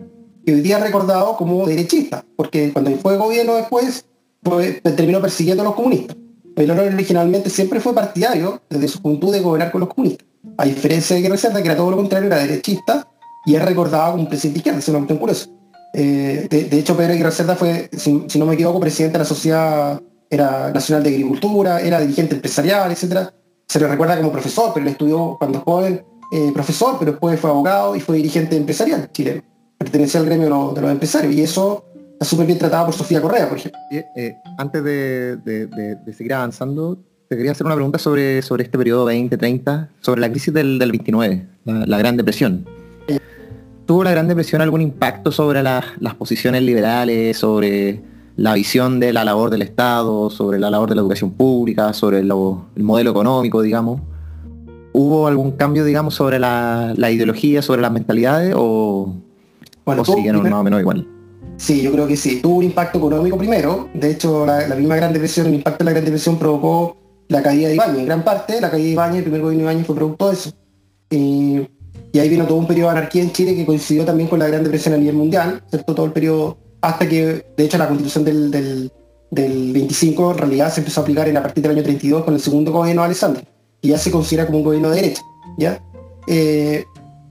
[0.44, 4.05] que hoy día es recordado como derechista, porque cuando fue gobierno después,
[4.96, 6.16] terminó persiguiendo a los comunistas.
[6.55, 10.26] Pero originalmente siempre fue partidario, desde su juventud, de gobernar con los comunistas
[10.57, 13.07] a diferencia de que Reserva, que era todo lo contrario, era derechista
[13.44, 15.50] y es recordado como un presidente izquierda, es un curioso.
[15.92, 20.00] Eh, de, hecho, Pedro Aguirre Cerda fue, si, no me equivoco, presidente de la Sociedad
[20.28, 23.30] era Nacional de Agricultura, era dirigente empresarial, etc.
[23.66, 27.50] Se le recuerda como profesor, pero él estudió cuando joven eh, profesor, pero después fue
[27.50, 29.42] abogado y fue dirigente empresarial chileno.
[29.78, 33.48] Pertenecía al gremio de los, empresarios y eso está súper bien tratado por Sofía Correa,
[33.48, 33.78] por ejemplo.
[33.90, 36.98] Eh, antes de, seguir avanzando,
[37.28, 41.46] te quería hacer una pregunta sobre, sobre este periodo 20-30, sobre la crisis del, 29,
[41.64, 42.66] la, Gran Depresión.
[43.84, 48.00] ¿Tuvo la Gran Depresión algún impacto sobre las posiciones liberales, sobre
[48.37, 52.18] la visión de la labor del Estado, sobre la labor de la educación pública, sobre
[52.18, 52.32] el
[52.82, 54.01] modelo económico, digamos?
[54.93, 59.14] ¿Hubo algún cambio, digamos, sobre la, ideología, sobre las mentalidades o,
[59.84, 61.07] bueno, siguieron más o menos igual?
[61.57, 62.41] Sí, yo creo que sí.
[62.41, 63.89] Tuvo un impacto económico primero.
[63.95, 66.97] De hecho, la, misma Gran Depresión, el impacto de la Gran Depresión provocó
[67.28, 67.99] la caída de Ibañez.
[67.99, 70.34] En gran parte, la caída de Ibañez, el primer gobierno de Ibañez fue producto de
[70.34, 70.51] eso.
[71.11, 74.47] y ahí vino todo un periodo de anarquía en Chile que coincidió también con la
[74.49, 75.95] Gran Depresión a nivel mundial, ¿cierto?
[75.95, 80.80] Todo el periodo, hasta que, de hecho, la constitución del, del, 25 en realidad se
[80.80, 83.42] empezó a aplicar en a partir del año 32 con el segundo gobierno de Alessandro
[83.82, 85.22] y ya se considera como un gobierno de derecha,
[85.58, 85.82] ¿ya?
[86.26, 86.84] Eh,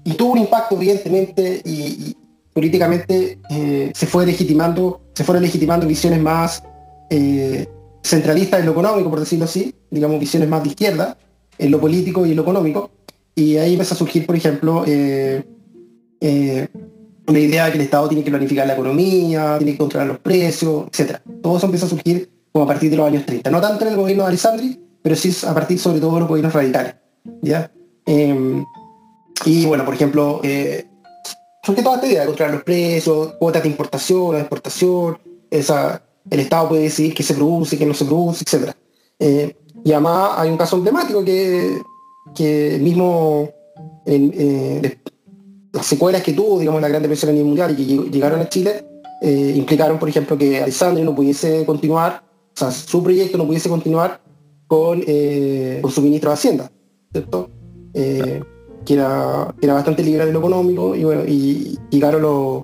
[0.03, 2.15] y tuvo un impacto, evidentemente, y,
[2.53, 6.63] políticamente eh, se fue legitimando, se fueron legitimando visiones más
[7.09, 7.67] eh,
[8.01, 11.17] centralistas en lo económico, por decirlo así, digamos visiones más de izquierda,
[11.57, 12.91] en lo político y en lo económico.
[13.35, 14.85] Y ahí empieza a surgir, por ejemplo,
[17.27, 20.19] la idea de que el Estado tiene que planificar la economía, tiene que controlar los
[20.19, 21.17] precios, etc.
[21.41, 23.49] Todo eso empieza a surgir como a partir de los años 30.
[23.49, 26.29] No tanto en el gobierno de Alessandri, pero sí a partir sobre todo de los
[26.29, 26.95] gobiernos radicales.
[27.41, 27.71] ¿ya?
[28.05, 28.63] Em,
[29.45, 30.85] y bueno, por ejemplo, eh,
[31.63, 35.17] que toda esta idea de controlar los precios, cuotas de importación, de exportación,
[35.49, 38.71] esa, el Estado puede decidir qué se produce, qué no se produce, etc.
[39.19, 41.81] Eh, y además hay un caso emblemático que,
[42.35, 43.49] que mismo
[44.05, 44.97] eh,
[45.75, 48.47] las secuelas que tuvo, digamos, la Gran Depresión a nivel mundial y que llegaron a
[48.47, 48.85] Chile,
[49.21, 52.23] eh, implicaron, por ejemplo, que Alessandri no pudiese continuar,
[52.55, 54.21] o sea, su proyecto no pudiese continuar
[54.71, 56.71] eh, con, su ministro de Hacienda,
[57.11, 57.49] ¿cierto?
[57.93, 58.41] Eh,
[58.85, 62.63] que, era, era bastante liberal en lo económico y bueno, y llegaron los,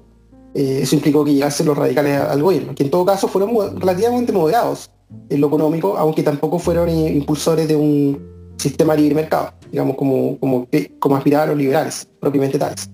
[0.53, 4.31] eh, eso implicó que llegasen los radicales al gobierno, que en todo caso fueron relativamente
[4.31, 4.89] moderados
[5.29, 10.67] en lo económico, aunque tampoco fueron impulsores de un sistema libre mercado, digamos, como, como,
[10.99, 12.89] como aspiraban los liberales, propiamente tales.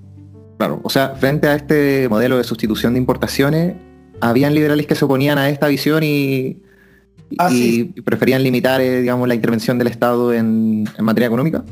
[0.57, 3.75] Claro, o sea, frente a este modelo de sustitución de importaciones,
[4.21, 6.61] habían liberales que se oponían a esta visión y
[7.37, 11.63] Ah, y preferían limitar, eh, digamos, la intervención del Estado en, materia económica.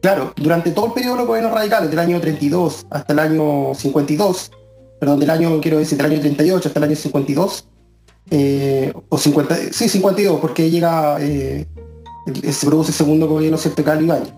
[0.00, 3.74] Claro, durante todo el periodo de los gobiernos radicales, del año 32 hasta el año
[3.74, 4.52] 52,
[5.00, 7.68] perdón, del año, quiero decir, del año 38 hasta el año 52,
[8.30, 11.66] eh, o 50, sí, 52, porque llega, eh,
[12.50, 14.32] se produce el segundo gobierno certificado Ibáñez.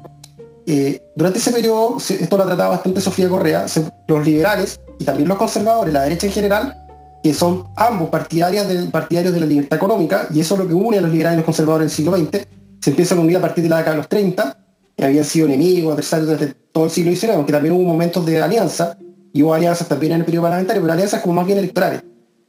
[0.71, 3.65] Eh, durante ese periodo, esto lo trataba bastante Sofía Correa,
[4.07, 6.87] los liberales y también los conservadores, la derecha en general,
[7.23, 10.75] que son ambos partidarios de, partidarios de la libertad económica, y eso es lo que
[10.75, 12.47] une a los liberales y los conservadores del siglo XX,
[12.83, 14.59] se empiezan a unir a partir de la década de los 30,
[14.95, 18.43] que habían sido enemigos, adversarios desde todo el siglo XIX, aunque también hubo momentos de
[18.43, 18.99] alianza,
[19.33, 22.03] y hubo alianzas también en el periodo parlamentario, pero alianzas como más bien electorales.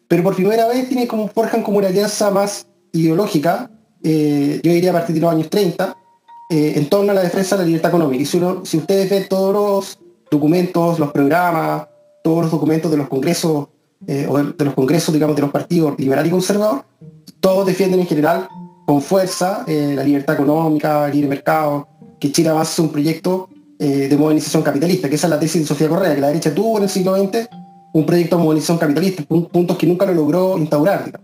[0.09, 3.71] Pero por primera vez tiene como, forjan como una alianza más ideológica,
[4.03, 5.95] eh, yo diría a partir de los años 30,
[6.51, 8.23] eh, en torno a la defensa de la libertad económica.
[8.23, 9.99] Y si, si ustedes ven todos los
[10.31, 11.87] documentos, los programas,
[12.23, 13.67] todos los documentos de los congresos
[14.07, 16.85] eh, o de, los congresos, digamos, de los partidos liberal y conservador,
[17.39, 18.47] todos defienden en general
[18.87, 21.87] con fuerza eh, la libertad económica, el libre mercado,
[22.19, 25.87] que Chile avance un proyecto de modernización capitalista, que esa es la tesis de Sofía
[25.87, 27.47] Correa, que la derecha tuvo en el siglo XX
[27.93, 31.17] un proyecto de modernización capitalista, puntos que nunca lo logró instaurar.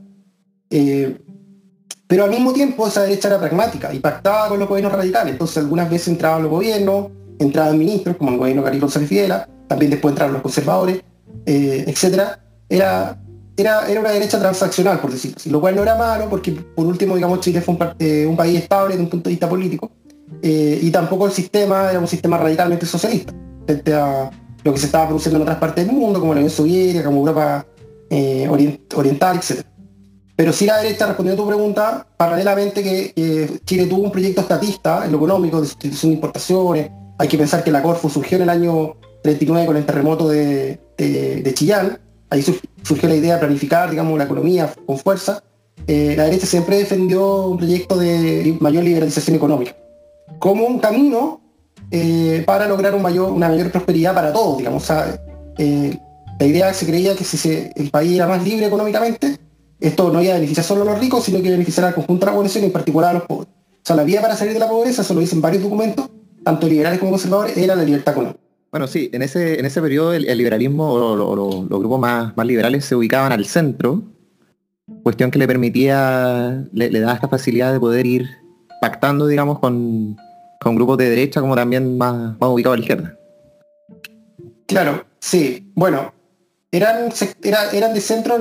[2.07, 5.57] Pero al mismo tiempo esa derecha era pragmática y pactaba con los gobiernos radicales, entonces
[5.57, 7.07] algunas veces entraban los gobiernos,
[7.39, 11.01] entraban ministros, como el gobierno de Carlos González Fidela, también después entraron los conservadores,
[11.45, 12.39] etcétera,
[12.69, 13.17] era,
[13.57, 16.85] era, era una derecha transaccional, por decirlo así, lo cual no era malo porque por
[16.85, 19.91] último, digamos, Chile fue un, eh, país estable desde un punto de vista político
[20.41, 23.33] eh, y tampoco el sistema era un sistema radicalmente socialista
[23.65, 24.29] frente a
[24.63, 27.19] lo que se estaba produciendo en otras partes del mundo, como la Unión Soviética, como
[27.19, 27.65] Europa
[28.09, 29.63] eh, oriental, etc.
[30.35, 35.05] Pero sí la derecha, respondiendo a tu pregunta, paralelamente que Chile tuvo un proyecto estatista
[35.05, 38.43] en lo económico, de sustitución de importaciones, hay que pensar que la Corfu surgió en
[38.43, 42.43] el año 39 con el terremoto de, de Chillán, ahí
[42.83, 45.41] surgió la idea de planificar, digamos, la economía con fuerza,
[45.87, 49.75] eh, la derecha siempre defendió un proyecto de mayor liberalización económica,
[50.39, 51.41] como un camino
[51.91, 54.87] eh, para lograr una mayor prosperidad para todos, digamos.
[55.57, 55.97] Eh,
[56.39, 59.37] la idea se creía que si el país era más libre económicamente,
[59.87, 61.95] esto no iba a beneficiar solo a los ricos, sino que iba a beneficiar al
[61.95, 63.47] conjunto de la población y en particular a los pobres.
[63.47, 66.09] O sea, la vía para salir de la pobreza, eso lo dicen varios documentos,
[66.43, 68.39] tanto liberales como conservadores, era la libertad económica.
[68.71, 72.83] Bueno, sí, en ese, en ese periodo el, liberalismo o los grupos más, más, liberales
[72.83, 74.03] se ubicaban al centro,
[75.03, 78.27] cuestión que le permitía, le, da esta facilidad de poder ir
[78.81, 80.17] pactando, digamos, con,
[80.61, 83.17] grupos de derecha como también más, más ubicados a la izquierda.
[84.65, 85.71] Claro, sí.
[85.75, 86.13] Bueno,
[86.71, 87.09] eran,
[87.71, 88.37] eran de centro,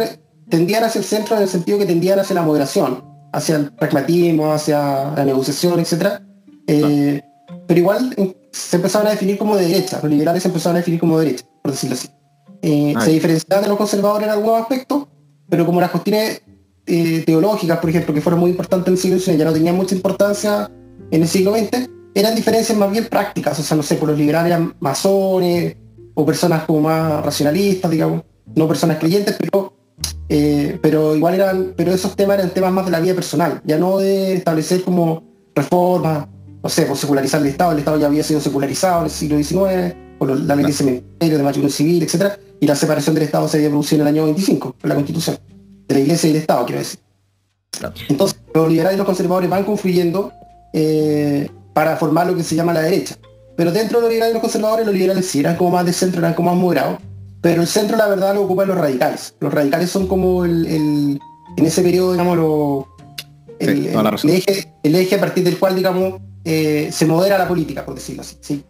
[0.49, 4.53] tendían hacia el centro en el sentido que tendían hacia la moderación, hacia el pragmatismo,
[4.53, 6.21] hacia la negociación, etc.
[6.67, 7.23] Eh,
[7.67, 10.79] pero igual eh, se empezaron a definir como de derecha, los liberales se empezaron a
[10.81, 12.09] definir como de derecha, por decirlo así.
[12.63, 15.07] Eh, se diferenciaban de los conservadores en algunos aspectos,
[15.49, 16.43] pero como las cuestiones
[16.87, 19.95] teológicas, por ejemplo, que fueron muy importantes en el siglo XIX, ya no tenían mucha
[19.95, 20.71] importancia
[21.11, 24.19] en el siglo XX, eran diferencias más bien prácticas, o sea, no sé, por los
[24.19, 25.77] liberales eran masones
[26.15, 28.23] o personas como más racionalistas, digamos,
[28.55, 29.75] no personas creyentes, pero,
[30.29, 33.79] eh, pero igual eran, pero esos temas eran temas más de la vida personal, ya
[33.79, 35.23] no de establecer como
[35.55, 36.29] reformas,
[36.63, 39.37] no sé, por secularizar el Estado, el Estado ya había sido secularizado en el siglo
[39.37, 42.39] XIX, por la ley de cementerio, de matrimonio civil, etc.
[42.61, 45.39] Y la separación del Estado se había producido en el año 25, en la Constitución,
[45.87, 47.01] de la Iglesia y del Estado, quiero decir.
[48.09, 50.33] Entonces, los liberales y los conservadores van confluyendo
[50.73, 53.17] eh, para formar lo que se llama la derecha.
[53.57, 55.93] Pero dentro de los liberales y los conservadores, los liberales sí eran como más de
[55.93, 56.99] centro, eran como más moderados.
[57.45, 59.35] Pero el centro, la verdad, lo ocupan los radicales.
[59.39, 62.87] Los radicales son como el, en ese periodo, digamos,
[63.59, 63.87] el,
[64.95, 68.65] eje, a partir del cual, digamos, eh, se modera la política, por decirlo así.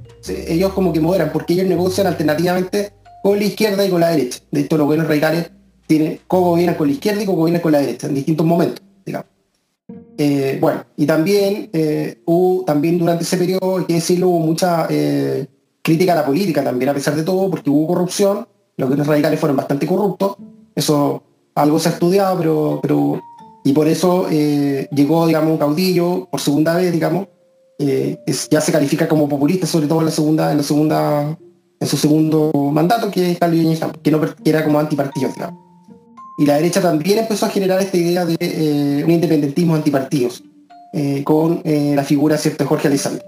[0.48, 4.40] ellos como que moderan, porque ellos negocian alternativamente con la izquierda y con la derecha.
[4.50, 5.52] De hecho, los gobiernos radicales
[5.86, 9.28] tienen, co-gobiernan con la izquierda y co-gobiernan con la derecha, en distintos momentos, digamos.
[10.18, 14.88] Eh, bueno, y también eh, hubo, también durante ese periodo, hay que decirlo, hubo mucha
[15.80, 19.40] crítica a la política también, a pesar de todo, porque hubo corrupción, los gobiernos radicales
[19.40, 20.36] fueron bastante corruptos,
[20.74, 21.22] eso
[21.54, 23.20] algo se ha estudiado, pero, pero
[23.64, 27.28] y por eso llegó, digamos, un caudillo por segunda vez, digamos,
[27.78, 31.38] ya se califica como populista, sobre todo en la segunda, en la segunda,
[31.80, 35.64] en su segundo mandato, que es Carlos que, no, era como antipartido, digamos
[36.36, 40.42] y la derecha también empezó a generar esta idea de eh, un independentismo antipartidos,
[40.92, 43.24] eh, con eh, la figura cierto Jorge Alessandro.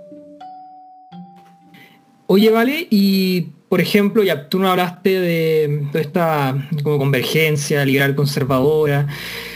[2.27, 8.15] Oye, vale, y por ejemplo, ya tú no hablaste de toda esta como convergencia liberal
[8.15, 9.09] conservadora,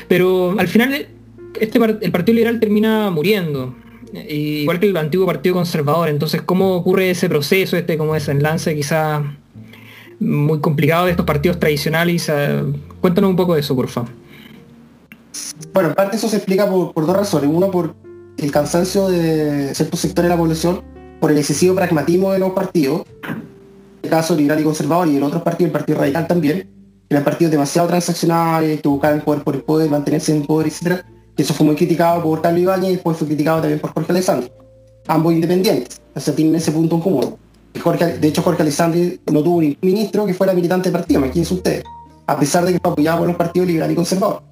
[0.09, 1.07] pero al final
[1.59, 3.75] este, el Partido Liberal termina muriendo,
[4.13, 6.09] igual que el antiguo Partido Conservador.
[6.09, 9.23] Entonces, ¿cómo ocurre ese proceso, este como desenlace quizá
[10.19, 12.31] muy complicado de estos partidos tradicionales?
[13.01, 14.11] Cuéntanos un poco de eso, por favor.
[15.73, 17.49] Bueno, en parte eso se explica por, dos razones.
[17.53, 17.95] Uno, por
[18.37, 20.83] el cansancio de ciertos sectores de la población,
[21.21, 23.03] por el excesivo pragmatismo de los partidos,
[24.11, 26.71] caso liberal y conservador, y en otros partidos, el Partido Radical también,
[27.09, 31.03] eran partidos demasiado transaccionales, que buscaban poder por el poder, mantenerse en el poder, etc.
[31.37, 34.13] Y eso fue muy criticado por Carlos Ibañez y después fue criticado también por Jorge
[34.13, 34.51] Alessandro.
[35.07, 37.37] Ambos independientes, o sea, tienen ese punto en común.
[38.21, 39.01] de hecho, Jorge Alessandro
[39.33, 41.85] no tuvo un ministro que fuera militante del partido, imagínense ustedes
[42.31, 44.43] a pesar de que fue apoyado por los partidos liberal y conservador.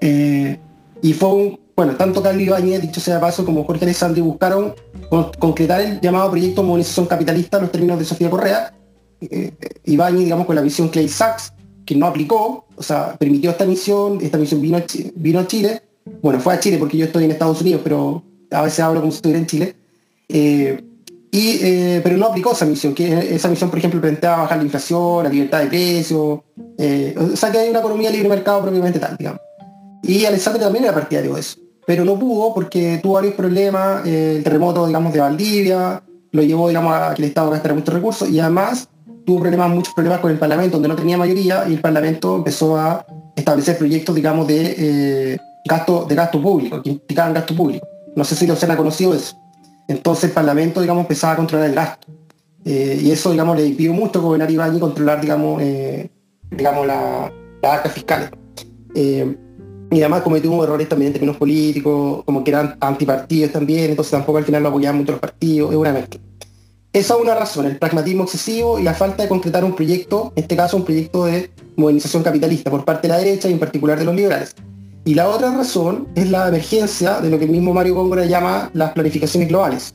[0.00, 0.58] Eh,
[1.02, 4.74] y fue un, bueno, tanto Carlos Ibáñez, dicho sea de paso, como Jorge Alessandri buscaron
[5.38, 8.72] concretar el llamado proyecto Movilización Capitalista en los términos de Sofía Correa.
[9.20, 9.52] Eh,
[9.84, 11.52] Ibáñez, digamos, con la visión Clay Sachs,
[11.84, 14.84] que no aplicó, o sea, permitió esta misión, esta misión vino a,
[15.16, 15.82] vino a Chile,
[16.22, 19.12] bueno, fue a Chile porque yo estoy en Estados Unidos, pero a veces hablo como
[19.12, 19.76] si estuviera en Chile.
[20.28, 20.84] Eh,
[21.32, 24.64] y, eh, pero no aplicó esa misión, que esa misión, por ejemplo, planteaba bajar la
[24.64, 26.40] inflación, la libertad de precios,
[26.76, 29.40] eh, o sea que hay una economía libre mercado propiamente tal, digamos.
[30.02, 34.42] Y Alessandro también era partidario de eso, pero no pudo porque tuvo varios problemas, el
[34.42, 36.02] terremoto, digamos, de Valdivia,
[36.32, 38.88] lo llevó, digamos, a que el Estado gastara muchos recursos y además
[39.24, 42.76] tuvo problemas, muchos problemas con el Parlamento, donde no tenía mayoría y el Parlamento empezó
[42.76, 43.04] a
[43.36, 47.86] establecer proyectos, digamos, de gasto, de gasto público, que implicaban gasto público.
[48.16, 49.36] No sé si lo se han conocido eso.
[49.88, 52.08] Entonces el Parlamento, digamos, empezaba a controlar el gasto.
[52.64, 56.10] Eh, y eso, digamos, le impidió mucho gobernar Ibañez y controlar, digamos, eh,
[56.50, 58.30] digamos la, las arcas fiscales.
[58.94, 59.36] Eh,
[59.90, 64.38] y además cometió errores también en términos políticos, como que eran antipartidos también, entonces tampoco
[64.38, 66.20] al final lo apoyaban mucho los partidos, es.
[66.92, 70.42] Esa es una razón, el pragmatismo excesivo y la falta de concretar un proyecto, en
[70.42, 73.96] este caso un proyecto de modernización capitalista por parte de la derecha y en particular
[73.96, 74.56] de los liberales.
[75.04, 78.70] Y la otra razón es la emergencia de lo que el mismo Mario Góngora llama
[78.74, 79.94] las planificaciones globales,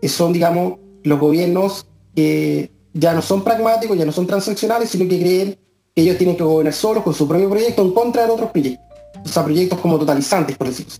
[0.00, 5.08] que son, digamos, los gobiernos que ya no son pragmáticos, ya no son transaccionales, sino
[5.08, 5.58] que creen
[5.96, 8.86] que ellos tienen que gobernar solos con su propio proyecto en contra de otros proyectos.
[9.24, 10.92] O sea, proyectos como totalizantes, por decirlo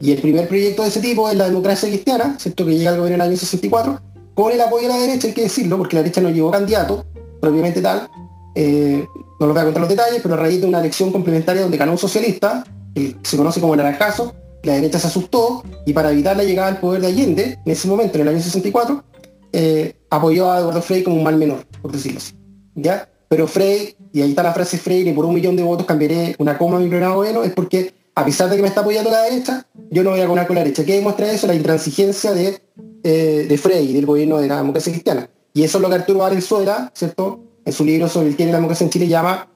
[0.00, 2.66] Y el primer proyecto de ese tipo es la democracia cristiana, ¿cierto?
[2.66, 4.00] que llega al gobierno en el año 64,
[4.38, 7.04] con el apoyo de la derecha, hay que decirlo, porque la derecha no llevó candidato,
[7.40, 8.08] propiamente tal.
[8.54, 9.04] Eh,
[9.40, 11.76] no lo voy a contar los detalles, pero a raíz de una elección complementaria donde
[11.76, 12.62] ganó un socialista,
[12.94, 14.32] se conoce como naranjazo,
[14.62, 17.88] la derecha se asustó y para evitar la llegada al poder de Allende, en ese
[17.88, 19.02] momento, en el año 64,
[19.54, 22.32] eh, apoyó a Eduardo Frey como un mal menor, por decirlo así.
[22.76, 23.08] ¿ya?
[23.28, 26.36] Pero Frey, y ahí está la frase Frey, ni por un millón de votos cambiaré
[26.38, 29.10] una coma a mi programa bueno, es porque a pesar de que me está apoyando
[29.10, 30.84] la derecha, yo no voy a gobernar con la derecha.
[30.84, 31.48] ¿Qué demuestra eso?
[31.48, 32.60] La intransigencia de,
[33.02, 35.28] eh, de Frey, del gobierno de la democracia cristiana.
[35.52, 37.40] Y eso es lo que Arturo Valenzuela, ¿cierto?
[37.64, 39.48] En su libro sobre el que la democracia en Chile llama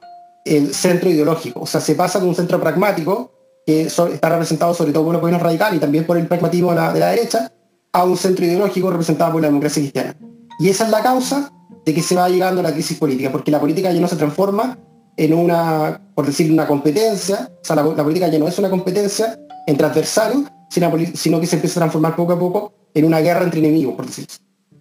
[0.45, 1.61] el centro ideológico.
[1.61, 3.33] O sea, se pasa de un centro pragmático
[3.67, 6.77] que está representado sobre todo por los gobiernos radicales y también por el pragmatismo de
[6.77, 7.53] la, derecha,
[7.93, 10.17] a un centro ideológico representado por la democracia cristiana.
[10.59, 11.53] Y esa es la causa
[11.85, 14.17] de que se va llegando a la crisis política, porque la política ya no se
[14.17, 14.79] transforma
[15.17, 19.39] en una, por decir, una competencia, o sea, la, política ya no es una competencia
[19.67, 23.61] entre adversarios, sino, que se empieza a transformar poco a poco en una guerra entre
[23.61, 24.35] enemigos, por decirlo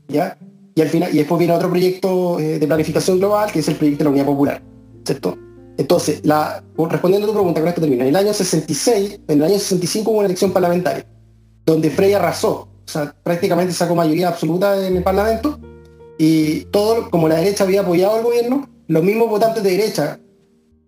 [0.08, 0.38] ¿ya?
[0.76, 3.76] Y al final, y después viene otro proyecto eh, de planificación global, que es el
[3.76, 4.64] proyecto de la Unidad Popular,
[5.04, 5.38] ¿cierto?
[5.78, 8.04] Entonces, respondiendo a tu pregunta, con esto termino.
[8.04, 11.06] En el año 66, en el año 65 hubo una elección parlamentaria,
[11.66, 15.60] donde Frey arrasó, o sea, prácticamente sacó mayoría absoluta en el Parlamento,
[16.18, 20.20] y todo, como la derecha había apoyado al gobierno, los mismos votantes de derecha,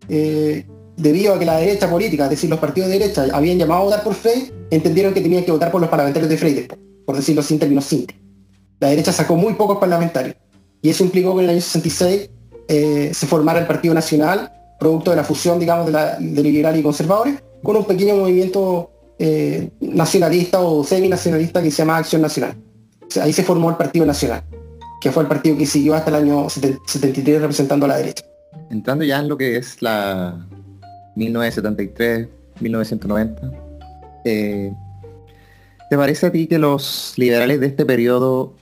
[0.07, 0.65] eh,
[0.95, 3.83] debido a que la derecha política, es decir, los partidos de derecha, habían llamado a
[3.85, 6.67] votar por Frey, entendieron que tenían que votar por los parlamentarios de Frey
[7.05, 8.19] por decirlo sin términos simples.
[8.79, 10.35] La derecha sacó muy pocos parlamentarios,
[10.81, 12.29] y eso implicó que en el año 66
[12.67, 16.83] eh, se formara el Partido Nacional, producto de la fusión, digamos, de, la, liberales y
[16.83, 22.55] conservadores, con un pequeño movimiento eh, nacionalista o semi-nacionalista que se llama Acción Nacional.
[23.21, 24.43] ahí se formó el Partido Nacional,
[24.99, 28.25] que fue el partido que siguió hasta el año 73 representando a la derecha.
[28.69, 30.45] Entrando ya en lo que es la
[31.15, 32.27] 1973,
[32.59, 33.51] 1990,
[34.25, 34.73] eh,
[35.93, 38.55] ¿te parece a ti que los liberales de este periodo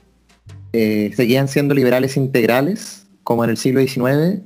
[0.74, 4.42] eh, seguían siendo liberales integrales, como en el siglo XIX,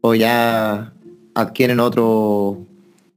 [0.00, 0.94] o ya
[1.34, 2.64] adquieren otro,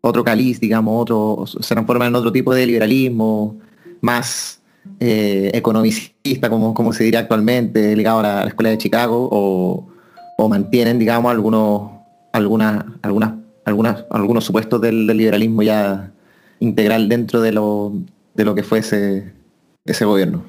[0.02, 3.56] otro caliz, digamos, otro, se transforman en otro tipo de liberalismo
[4.02, 4.60] más
[5.00, 11.00] eh, economicista, como, como se diría actualmente, ligado a la, Escuela de Chicago, o, mantienen,
[11.00, 11.90] digamos, algunos,
[12.34, 13.32] algunas, algunas,
[13.64, 16.12] algunas, algunos supuestos del, liberalismo ya
[16.60, 17.94] integral dentro de lo,
[18.36, 19.34] de lo que fue ese,
[19.86, 20.44] ese gobierno.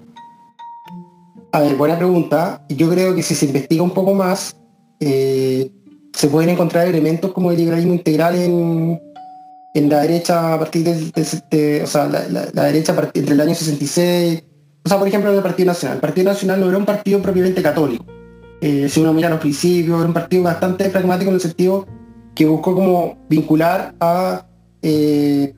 [1.52, 2.64] A ver, buena pregunta.
[2.68, 4.56] Yo creo que si se investiga un poco más,
[5.00, 5.70] eh,
[6.12, 9.00] se pueden encontrar elementos como el liberalismo integral en,
[9.88, 14.42] la derecha a partir de, o sea, la, derecha a partir, entre el año 66,
[14.84, 15.96] o sea, por ejemplo, en el Partido Nacional.
[15.96, 18.06] El Partido Nacional no era un partido propiamente católico.
[18.60, 21.86] Eh, si uno mira los principios, era un partido bastante pragmático en el sentido
[22.34, 24.46] que buscó como vincular a
[24.80, 25.54] eh,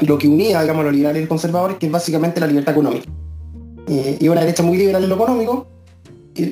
[0.00, 2.74] lo que unía, digamos, a los liberales y los conservadores, que es básicamente la libertad
[2.74, 3.06] económica.
[3.86, 5.66] Eh, y una derecha muy liberal en lo económico,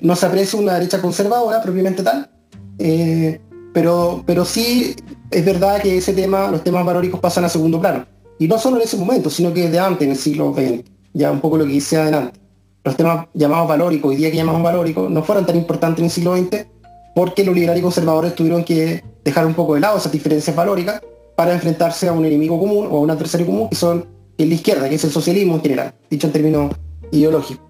[0.03, 2.31] no se aprecia una derecha conservadora propiamente tal,
[2.79, 3.41] eh,
[3.73, 4.95] pero, pero sí
[5.31, 8.07] es verdad que ese tema, los temas valóricos pasan a segundo plano.
[8.39, 10.85] Y no solo en ese momento, sino que desde antes, en el siglo XX,
[11.15, 12.39] ya un poco lo que hice adelante.
[12.85, 16.11] Los temas llamados valóricos, hoy día que llamamos valóricos, no fueron tan importantes en el
[16.11, 16.67] siglo XX
[17.15, 21.01] porque los liberales y conservadores tuvieron que dejar un poco de lado esas diferencias valóricas
[21.37, 24.07] para enfrentarse a un enemigo común o a un adversario común que son
[24.39, 26.75] en la izquierda, que es el socialismo en general, dicho en términos
[27.11, 27.65] ideológicos.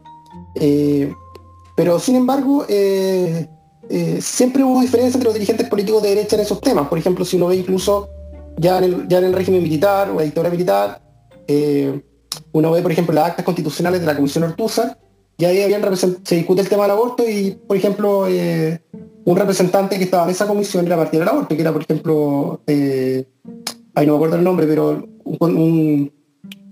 [0.54, 1.12] Eh,
[1.76, 3.48] pero sin embargo, eh,
[3.88, 6.88] eh, siempre hubo diferencia entre los dirigentes políticos de derecha en esos temas.
[6.88, 8.08] Por ejemplo, si uno ve incluso
[8.58, 11.02] ya en el, régimen militar o la dictadura militar,
[12.52, 14.98] uno ve, por ejemplo, las actas constitucionales de la Comisión Ortúzar,
[15.38, 18.26] y ahí habían se discute el tema del aborto y, por ejemplo,
[19.24, 24.06] un representante que estaba en esa comisión era del aborto, que era, por ejemplo, ahí
[24.06, 26.12] no me acuerdo el nombre, pero un,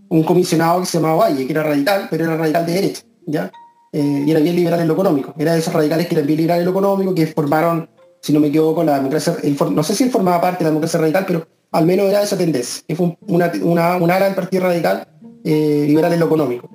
[0.08, 3.50] un, comisionado que se llamaba Valle, que era radical, pero era radical de derecha, ¿ya?
[3.92, 5.34] Eh, y era bien liberal en lo económico.
[5.38, 7.88] Era de esos radicales que eran bien liberales en lo económico, que formaron,
[8.20, 9.36] si no me equivoco, la democracia,
[9.70, 12.24] no sé si él formaba parte de la democracia radical, pero al menos era de
[12.24, 15.06] esa tendencia, que fue una, una, una del Partido Radical
[15.44, 16.68] eh, liberal en lo económico.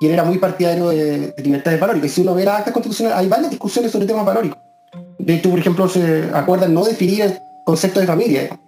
[0.00, 2.10] Y él era muy partidario de, de libertades valóricas.
[2.10, 4.58] Y si uno ve las actas constitucionales, hay varias discusiones sobre temas valóricos.
[5.30, 8.60] De hecho, por ejemplo, se acuerdan no definir el concepto de familia,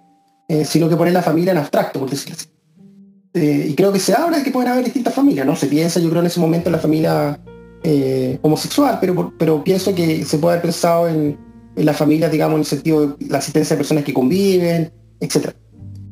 [0.47, 2.47] eh, sino que poner la familia en abstracto, por decirlo así.
[3.33, 5.57] y creo que se habla de que pueden haber distintas familias, ¿no?
[5.57, 7.37] Se piensa, yo creo, en ese momento en la familia
[7.83, 11.37] eh, homosexual, pero, pero pienso que se puede haber pensado en,
[11.75, 14.89] en la familia, digamos, en el sentido de la asistencia de personas que conviven,
[15.19, 15.49] etc.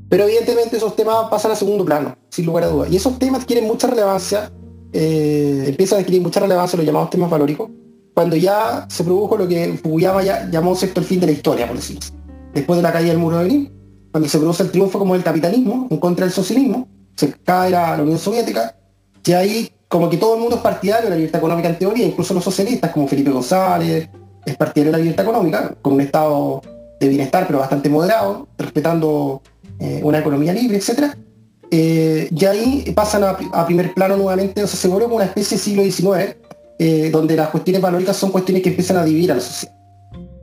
[0.09, 2.91] Pero evidentemente esos temas pasan a segundo plano, sin lugar a dudas.
[2.91, 4.51] Y esos temas tienen mucha relevancia,
[4.91, 7.69] eh, empiezan a adquirir mucha relevancia los llamados temas valóricos,
[8.13, 11.77] cuando ya se produjo lo que Fukuyama ya llamó el fin de la historia, por
[11.77, 12.01] decirlo
[12.53, 13.73] Después de la caída del muro de Berlín,
[14.11, 17.95] cuando se produce el triunfo como el capitalismo en contra del socialismo, se cae la,
[17.95, 18.75] la Unión Soviética,
[19.25, 22.05] y ahí como que todo el mundo es partidario de la libertad económica en teoría,
[22.05, 24.09] incluso los socialistas como Felipe González
[24.45, 26.61] es partidario de la libertad económica, con un estado
[26.99, 29.41] de bienestar pero bastante moderado, respetando
[29.79, 31.15] eh, una economía libre, etc.
[31.69, 35.57] Eh, y ahí pasan a, primer plano nuevamente, o sea, se vuelve como una especie
[35.57, 36.37] de siglo XIX,
[36.83, 39.75] eh, donde las cuestiones valóricas son cuestiones que empiezan a dividir a la sociedad.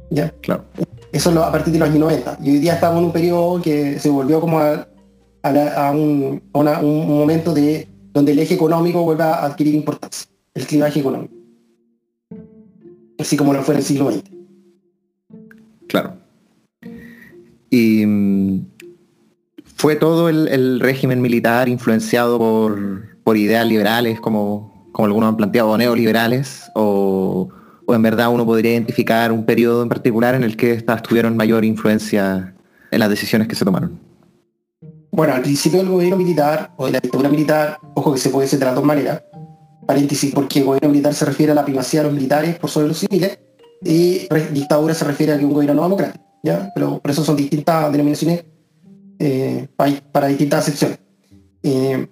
[0.09, 0.33] ¿Ya?
[0.41, 0.65] Claro.
[1.11, 2.39] Eso a partir de los años 90.
[2.45, 4.87] Y hoy día estamos en un periodo que se volvió como a,
[5.91, 6.41] un
[7.09, 11.35] momento de donde el eje económico vuelva a adquirir importancia, el clivaje económico.
[13.19, 14.23] Así como lo fue en el siglo XX.
[15.89, 16.19] Claro.
[17.69, 18.61] Y mm,
[19.79, 26.73] ¿Fue todo el, régimen militar influenciado por, ideas liberales, como, como algunos han planteado, neoliberales?
[26.75, 27.49] O,
[27.87, 31.37] ¿O en verdad uno podría identificar un periodo en particular en el que estas tuvieron
[31.37, 32.53] mayor influencia
[32.91, 33.97] en las decisiones que se tomaron?
[35.13, 38.47] Bueno, al principio del gobierno militar o de la dictadura militar, ojo que se puede
[38.47, 39.23] hacer de las dos maneras,
[39.87, 42.99] paréntesis, porque gobierno militar se refiere a la primacía de los militares por sobre los
[42.99, 43.39] civiles,
[43.85, 46.73] y dictadura se refiere a que un gobierno no democrático, ¿ya?
[46.75, 48.47] Pero por eso son distintas denominaciones
[49.21, 50.99] eh, para, distintas secciones.
[51.63, 52.09] Eh,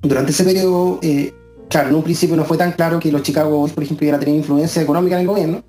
[0.00, 1.34] durante ese periodo, eh,
[1.70, 4.16] claro, en un principio no fue tan claro que los Chicago Boys, por ejemplo, iban
[4.16, 5.62] a tener influencia económica en el gobierno,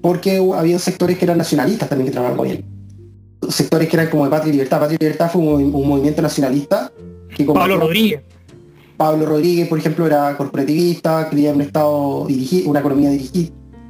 [0.00, 3.50] porque había sectores que eran nacionalistas también que trabajaban en el gobierno.
[3.50, 4.80] Sectores que eran como de Patria y Libertad.
[4.80, 6.90] Patria y Libertad fue un, movimiento nacionalista
[7.36, 8.22] que Pablo Rodríguez.
[8.96, 13.10] Pablo Rodríguez, por ejemplo, era corporativista, quería un Estado dirigido, una economía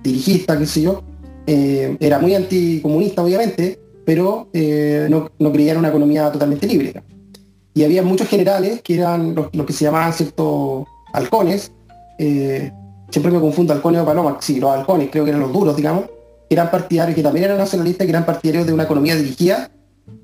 [0.03, 1.03] dirigista, qué sé yo.
[1.47, 6.95] era muy anticomunista, obviamente, pero eh, no, no, creían una economía totalmente libre.
[7.75, 11.73] Y había muchos generales que eran los, que se llamaban ciertos halcones,
[12.19, 12.71] eh,
[13.11, 16.05] siempre me confundo halcones o paloma, sí, los halcones creo que eran los duros, digamos,
[16.51, 19.71] eran partidarios, que también eran nacionalistas, que eran partidarios de una economía dirigida,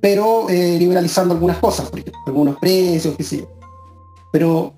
[0.01, 3.49] pero eh, liberalizando algunas cosas, por ejemplo, algunos precios, qué sé yo.
[4.33, 4.75] Pero,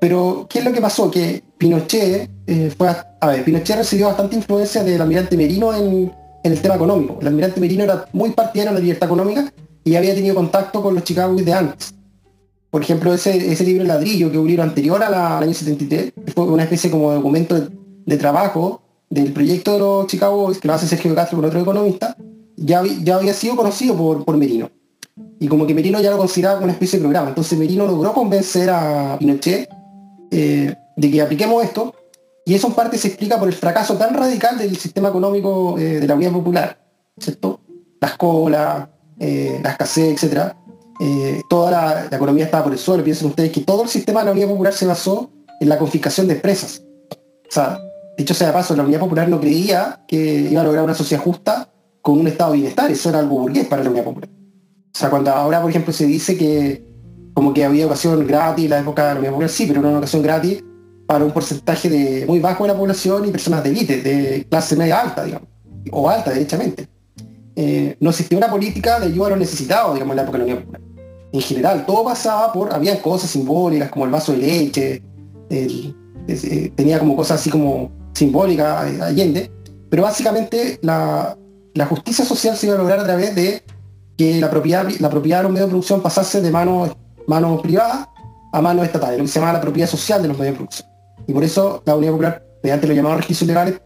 [0.00, 1.10] pero, ¿qué es lo que pasó?
[1.10, 2.30] Que Pinochet
[2.76, 2.88] fue,
[3.20, 6.12] a, ver, Pinochet recibió bastante influencia del almirante Merino en,
[6.44, 7.18] en el tema económico.
[7.20, 9.52] El almirante Merino era muy partidario de la libertad económica
[9.84, 11.94] y había tenido contacto con los Chicago de antes.
[12.72, 16.44] Por ejemplo, ese, ese libro Ladrillo, que es un libro anterior al año 73, fue
[16.44, 17.68] una especie como de documento
[18.06, 22.16] de, trabajo del proyecto de los Chicago que lo hace Sergio Castro con otro economista,
[22.56, 24.70] ya, ya había sido conocido por, por Merino.
[25.38, 27.28] Y como que Merino ya lo consideraba como una especie de programa.
[27.28, 29.68] Entonces Merino logró convencer a Pinochet
[30.30, 31.94] eh, de que apliquemos esto
[32.46, 36.00] y eso en parte se explica por el fracaso tan radical del sistema económico eh,
[36.00, 36.82] de la Unión Popular,
[37.18, 37.60] ¿cierto?
[38.00, 40.54] Las colas, eh, la escasez, etc.
[41.04, 43.02] Eh, toda la, economía estaba por el suelo.
[43.02, 46.28] Piensen ustedes que todo el sistema de la Unión Popular se basó en la confiscación
[46.28, 46.80] de empresas.
[47.10, 47.80] O sea,
[48.16, 51.20] dicho sea de paso, la Unión Popular no creía que iba a lograr una sociedad
[51.20, 51.68] justa
[52.02, 52.88] con un estado de bienestar.
[52.88, 54.30] Eso era algo burgués para la Unión Popular.
[54.30, 56.84] O sea, cuando ahora, por ejemplo, se dice que
[57.34, 59.90] como que había educación gratis en la época de la Unión Popular, sí, pero una
[59.90, 60.62] educación gratis
[61.08, 64.76] para un porcentaje de, muy bajo de la población y personas de élite, de clase
[64.76, 65.48] media alta, digamos,
[65.90, 66.86] o alta, derechamente.
[67.56, 70.44] Eh, no existía una política de ayuda a los necesitados, digamos, en la época de
[70.44, 70.91] la Unión Popular.
[71.32, 75.02] En general, todo pasaba por, había cosas simbólicas como el vaso de leche,
[75.50, 75.92] eh,
[76.76, 79.50] tenía como cosas así como simbólicas, eh, Allende,
[79.88, 81.36] pero básicamente la,
[81.88, 83.62] justicia social se iba a lograr a través de
[84.16, 88.08] que la propiedad, la propiedad de los medios de producción pasase de manos, manos privadas
[88.52, 90.88] a manos estatales, lo que se llama la propiedad social de los medios de producción.
[91.26, 93.80] Y por eso la Unidad Popular, mediante los llamados registros legales,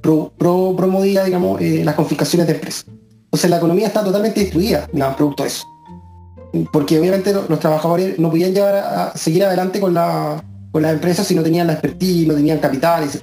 [0.00, 2.86] pro, promovía, digamos, eh, las confiscaciones de empresas.
[3.24, 5.66] Entonces la economía está totalmente destruida, digamos, producto de eso.
[6.72, 11.26] Porque obviamente los, trabajadores no podían llevar a, seguir adelante con, la, con las empresas
[11.26, 13.22] si no tenían la expertise, no tenían capitales.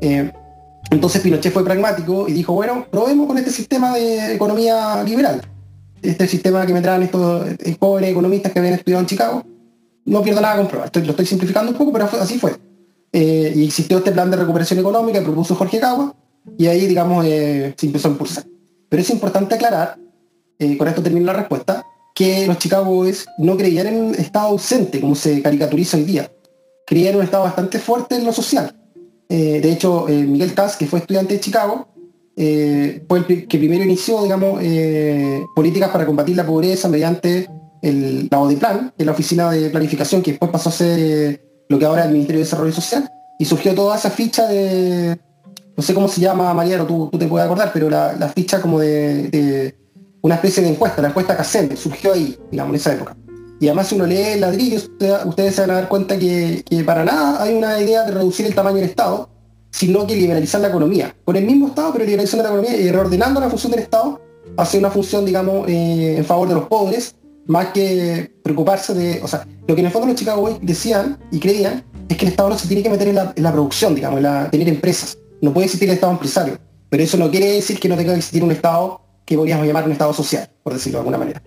[0.00, 0.32] Eh,
[0.90, 5.42] entonces Pinochet fue pragmático y dijo, bueno, probemos con este sistema de economía liberal.
[6.00, 9.42] Este sistema que me traen estos jóvenes economistas que habían estudiado en Chicago.
[10.06, 10.90] No pierdo nada con probar.
[10.94, 12.56] lo estoy simplificando un poco, pero así fue.
[13.12, 16.14] Eh, y existió este plan de recuperación económica que propuso Jorge Cagua,
[16.56, 18.44] y ahí, digamos, eh, se empezó a impulsar.
[18.88, 19.98] Pero es importante aclarar,
[20.58, 21.84] eh, con esto termino la respuesta,
[22.18, 26.28] que los Chicago Boys no creían en estado ausente, como se caricaturiza hoy día.
[26.84, 28.74] Creían en un estado bastante fuerte en lo social.
[29.28, 31.86] de hecho, Miguel Kass, que fue estudiante de Chicago,
[32.34, 34.60] fue el que primero inició, digamos,
[35.54, 37.48] políticas para combatir la pobreza mediante
[37.82, 41.78] el, la ODEPLAN, que es la oficina de planificación que después pasó a ser lo
[41.78, 43.08] que ahora es el Ministerio de Desarrollo Social,
[43.38, 45.20] y surgió toda esa ficha de,
[45.76, 48.80] no sé cómo se llama, Mariano, tú, tú te puedes acordar, pero la, ficha como
[48.80, 49.76] de,
[50.22, 53.16] una especie de encuesta, la encuesta CACEM, surgió ahí, digamos, en esa época.
[53.60, 54.78] Y además si uno lee el ladrillo,
[55.26, 58.54] ustedes se van a dar cuenta que, para nada hay una idea de reducir el
[58.54, 59.28] tamaño del Estado,
[59.70, 61.14] sino que liberalizar la economía.
[61.24, 64.20] Con el mismo Estado, pero liberalizando la economía y reordenando la función del Estado
[64.56, 67.14] hacia una función, digamos, eh, en favor de los pobres
[67.46, 71.18] más que preocuparse de, o sea, lo que en el fondo los Chicago Boys decían
[71.30, 74.18] y creían es que el Estado no se tiene que meter en la, producción, digamos,
[74.18, 75.18] en la, tener empresas.
[75.40, 76.58] No puede existir el Estado empresario.
[76.90, 79.84] Pero eso no quiere decir que no tenga que existir un Estado que podríamos llamar
[79.84, 81.42] un Estado social, por decirlo de alguna manera.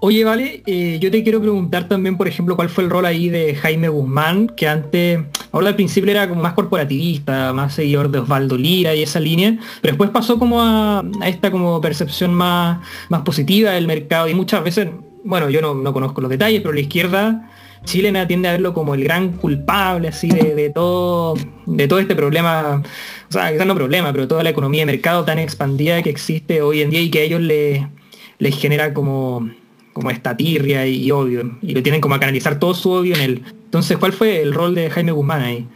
[0.00, 3.28] Oye, vale, eh, yo te quiero preguntar también, por ejemplo, cuál fue el rol ahí
[3.28, 5.20] de Jaime Guzmán, que antes,
[5.52, 9.56] ahora al principio era como más corporativista, más seguidor de Osvaldo Lira y esa línea,
[9.80, 14.64] pero después pasó como a, esta como percepción más, más positiva del mercado y muchas
[14.64, 14.88] veces,
[15.22, 17.50] bueno, yo no, conozco los detalles, pero la izquierda
[17.84, 21.34] chilena tiende a verlo como el gran culpable así de, todo
[21.66, 22.82] de todo este problema
[23.28, 26.62] o sea quizás no problema pero toda la economía de mercado tan expandida que existe
[26.62, 29.48] hoy en día y que a ellos les genera como
[29.96, 33.22] como esta tirria y, odio, y lo tienen como a canalizar todo su odio en
[33.22, 33.44] él.
[33.64, 35.66] Entonces, ¿cuál fue el rol de Jaime Guzmán ahí?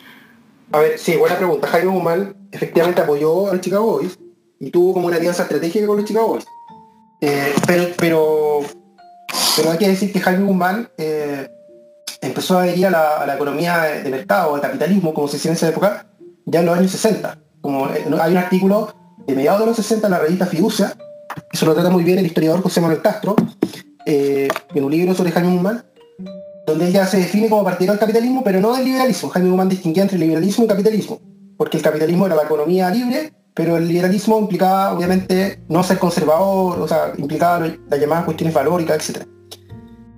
[0.73, 1.67] A ver, sí, buena pregunta.
[1.69, 4.19] Jaime Guzmán efectivamente apoyó a los Chicago Boys
[4.59, 6.45] y tuvo como una alianza estratégica con los Chicago Boys.
[7.23, 8.61] Eh, pero, pero,
[9.57, 11.49] pero hay que decir que Jaime Guzmán eh,
[12.21, 15.69] empezó a adherir a la, economía de, mercado, al capitalismo, como se decía en esa
[15.69, 16.07] época,
[16.47, 17.39] ya en los años 60.
[17.61, 18.95] Como, eh, hay un artículo
[19.27, 20.95] de mediados de los 60 en la revista Fiducia,
[21.53, 23.37] eso lo trata muy bien el historiador José Manuel Castro,
[24.07, 25.85] en un libro sobre Jaime Guzmán,
[26.67, 29.29] donde ella se define como partidario del capitalismo, pero no del liberalismo.
[29.31, 31.21] Jaime Guzmán distinguía entre liberalismo y capitalismo,
[31.57, 36.81] porque el capitalismo era la economía libre, pero el liberalismo implicaba, obviamente, no ser conservador,
[36.81, 39.27] o sea, implicaba las llamadas cuestiones valóricas, etc.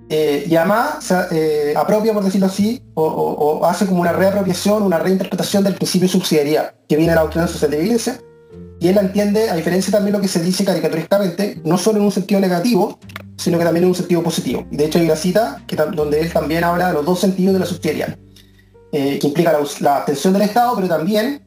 [0.09, 5.63] Eh, y además eh, apropia, por decirlo así, o, hace como una reapropiación, una reinterpretación
[5.63, 8.13] del principio de subsidiariedad, que viene de la doctrina social de la
[8.79, 11.99] y él la entiende, a diferencia también de lo que se dice caricaturísticamente, no solo
[11.99, 12.99] en un sentido negativo,
[13.37, 14.65] sino que también en un sentido positivo.
[14.69, 17.53] Y de hecho hay una cita que, donde él también habla de los dos sentidos
[17.53, 18.17] de la subsidiariedad,
[18.91, 21.41] eh, que implica la, la, abstención del Estado, pero también,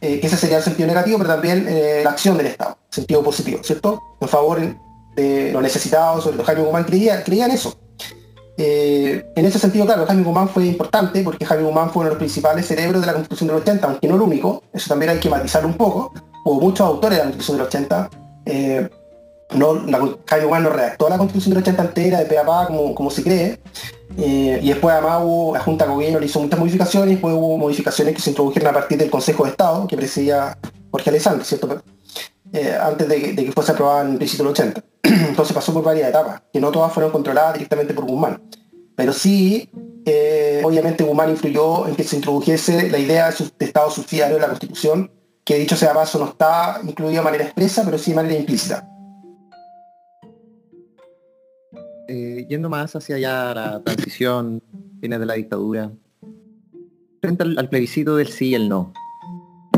[0.00, 1.66] que ese sería el sentido negativo, pero también
[2.04, 4.02] la acción del Estado, sentido positivo, ¿cierto?
[4.20, 4.60] En favor
[5.16, 7.52] de los necesitados, sobre los Jaime Guzmán creía, creía en
[8.56, 9.26] eso.
[9.34, 12.18] en ese sentido, claro, Jaime Guzmán fue importante porque Jaime Guzmán fue uno de los
[12.18, 15.28] principales cerebros de la Constitución del 80, aunque no el único, eso también hay que
[15.28, 16.12] matizarlo un poco,
[16.44, 18.10] hubo muchos autores de la Constitución del 80,
[19.54, 23.10] no, la, Jaime Guzmán no redactó la constitución del 80 entera de Peapá como, como
[23.10, 23.60] se cree,
[24.18, 27.56] eh, y después además hubo, la Junta de Gobierno le hizo muchas modificaciones, después hubo
[27.58, 30.56] modificaciones que se introdujeron a partir del Consejo de Estado, que presidía
[30.90, 31.82] Jorge Alessandro, ¿cierto?
[32.52, 34.84] Eh, antes de, que fuese aprobada en el principio del 80.
[35.32, 38.42] Entonces pasó por varias etapas, que no todas fueron controladas directamente por Guzmán.
[38.94, 39.70] Pero sí,
[40.04, 44.48] eh, obviamente Guzmán influyó en que se introdujese la idea de, Estado subsidiario en la
[44.48, 45.10] Constitución,
[45.42, 48.86] que dicho sea paso no está incluido de manera expresa, pero sí de manera implícita.
[52.08, 54.62] Eh, yendo más hacia allá la transición,
[55.00, 55.92] fines de la dictadura,
[57.22, 58.92] frente al, plebiscito del sí y el no.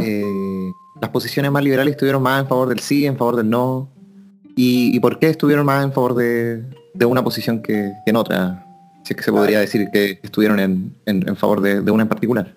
[0.02, 0.24] Eh,
[1.00, 3.93] las posiciones más liberales estuvieron más en favor del sí, en favor del no.
[4.57, 6.64] ¿Y, por qué estuvieron más en favor de,
[7.05, 8.66] una posición que, en otra?
[9.05, 12.55] Si es que se podría decir que estuvieron en, favor de, una en particular.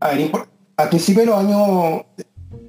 [0.00, 0.30] A ver,
[0.76, 2.04] al principio de los años,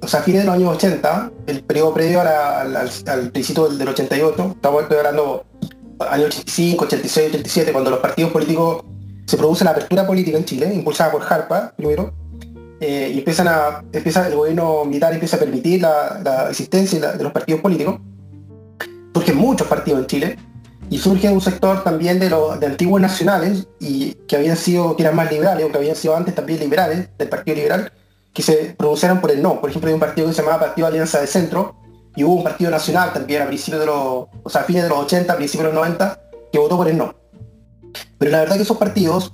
[0.00, 3.78] o sea, a fines de los años 80, el periodo previo al, al, plebiscito del,
[3.78, 5.44] del 88, estamos hablando
[6.10, 8.84] año 85, 86, 87, cuando los partidos políticos
[9.26, 12.12] se produce la apertura política en Chile, impulsada por Harpa primero,
[12.80, 17.32] eh, y empiezan a, empieza, el gobierno militar empieza a permitir la, existencia de los
[17.32, 18.00] partidos políticos,
[19.14, 20.38] surgen muchos partidos en Chile,
[20.90, 25.16] y surge un sector también de los antiguos nacionales, y que habían sido, que eran
[25.16, 27.92] más liberales, o que habían sido antes también liberales, del Partido Liberal,
[28.32, 29.60] que se pronunciaron por el no.
[29.60, 31.76] Por ejemplo, hay un partido que se llamaba Partido Alianza de Centro,
[32.14, 33.96] y hubo un partido nacional también a principios de los,
[34.42, 36.20] o sea, a fines de los 80, a principios de los 90,
[36.52, 37.14] que votó por el no.
[38.18, 39.32] Pero la verdad que esos partidos,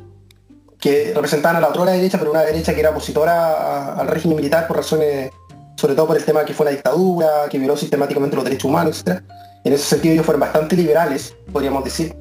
[0.81, 4.69] que representaban a la otra derecha, pero una derecha que era opositora al régimen militar
[4.69, 5.33] por razones,
[5.77, 9.03] sobre todo por el tema que fue la dictadura, que violó sistemáticamente los derechos humanos,
[9.05, 9.23] etc.
[9.65, 12.15] En ese sentido ellos fueron bastante liberales, podríamos decir.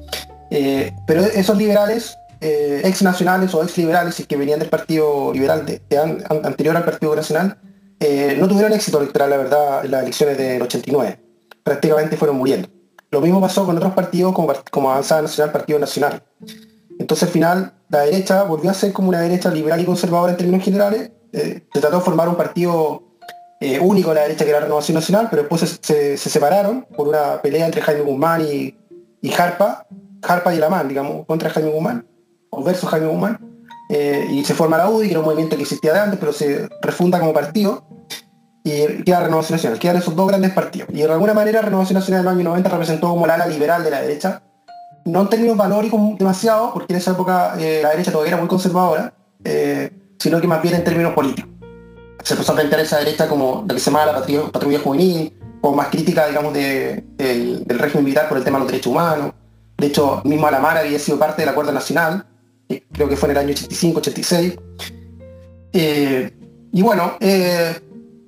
[0.50, 5.64] Eh, pero esos liberales, eh, ex nacionales o ex liberales, que venían del Partido Liberal
[6.44, 7.58] anterior al Partido Nacional,
[8.00, 11.20] eh, no tuvieron éxito electoral, la verdad, en las elecciones del 89.
[11.62, 12.68] Prácticamente fueron muriendo.
[13.10, 16.22] Lo mismo pasó con otros partidos como, como Avanzada Nacional, Partido Nacional.
[16.98, 20.38] Entonces al final la derecha volvió a ser como una derecha liberal y conservadora en
[20.38, 21.10] términos generales.
[21.32, 23.02] Eh, se trató de formar un partido
[23.60, 27.66] eh, único la derecha que era Renovación Nacional, pero después se, separaron por una pelea
[27.66, 28.76] entre Jaime Guzmán y,
[29.20, 29.86] y Harpa,
[30.22, 32.06] Harpa y Lamán, digamos, contra Jaime Guzmán,
[32.50, 33.38] o versus Jaime Guzmán.
[33.90, 36.32] Eh, y se forma la UDI, que era un movimiento que existía de antes, pero
[36.32, 37.84] se refunda como partido,
[38.62, 40.90] y queda Renovación Nacional, quedan esos dos grandes partidos.
[40.92, 43.82] Y de alguna manera Renovación Nacional en el año 90 representó como la ala liberal
[43.82, 44.42] de la derecha,
[45.04, 48.48] no en términos valóricos demasiado, porque en esa época eh, la derecha todavía era muy
[48.48, 49.12] conservadora,
[50.18, 51.57] sino que más bien en términos políticos.
[52.22, 55.74] Se empezó a plantear esa derecha como la que se llama la patrulla, juvenil, o
[55.74, 59.32] más crítica, digamos, del, régimen militar por el tema de los derechos humanos.
[59.76, 62.26] De hecho, mismo Alamara había sido parte del Acuerdo Nacional,
[62.92, 64.56] creo que fue en el año 85, 86.
[65.72, 66.30] Eh,
[66.72, 67.74] y bueno, eh,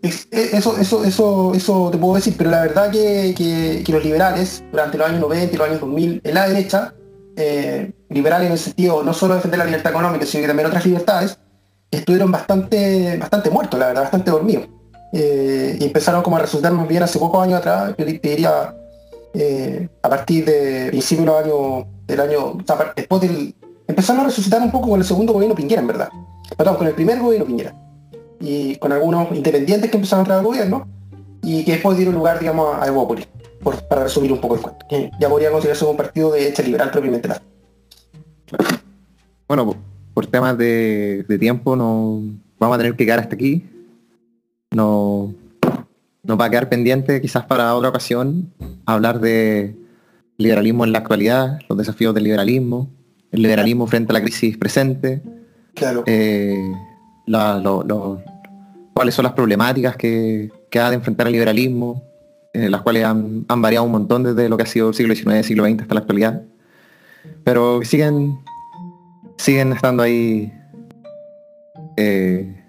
[0.03, 5.09] eso, eso, eso, eso te puedo decir, pero la verdad que, los liberales, durante los
[5.09, 6.95] años 90 y los años 2000, en la derecha,
[7.37, 10.67] eh, liberales en el sentido no solo de defender la libertad económica, sino que también
[10.67, 11.39] otras libertades,
[11.91, 14.69] estuvieron bastante, bastante muertos, la verdad, bastante dormidos.
[15.13, 18.75] y empezaron como a resultar más bien hace pocos años atrás, yo diría
[20.03, 22.59] a partir de principios de años, del año,
[22.97, 23.55] después del,
[23.91, 26.09] empezaron a resucitar un poco con el segundo gobierno Piñera, en verdad.
[26.57, 27.75] Perdón, con el primer gobierno Piñera.
[28.41, 30.89] Y con algunos independientes que empezaron a entrar al gobierno
[31.43, 33.29] y que después dieron lugar, digamos, a Evópolis.
[33.89, 34.87] para resumir un poco el cuento.
[35.21, 37.43] ya podría considerarse un partido de hecha liberal propiamente tal.
[39.47, 39.75] Bueno,
[40.15, 42.23] por temas de, tiempo no
[42.59, 43.65] vamos a tener que quedar hasta aquí.
[44.73, 45.35] No,
[46.23, 48.53] nos va a quedar pendiente quizás para otra ocasión
[48.87, 49.75] hablar de
[50.37, 52.89] liberalismo en la actualidad, los desafíos del liberalismo,
[53.31, 55.23] el liberalismo frente a la crisis presente,
[55.75, 56.03] claro.
[56.07, 56.73] Eh,
[58.95, 62.03] cuáles son las problemáticas que, que, ha de enfrentar el liberalismo,
[62.53, 65.47] eh, las cuales han, variado un montón desde lo que ha sido el siglo XIX,
[65.47, 66.43] siglo XX hasta la actualidad,
[67.45, 68.39] pero siguen,
[69.41, 70.53] siguen estando ahí,
[71.97, 72.63] eh,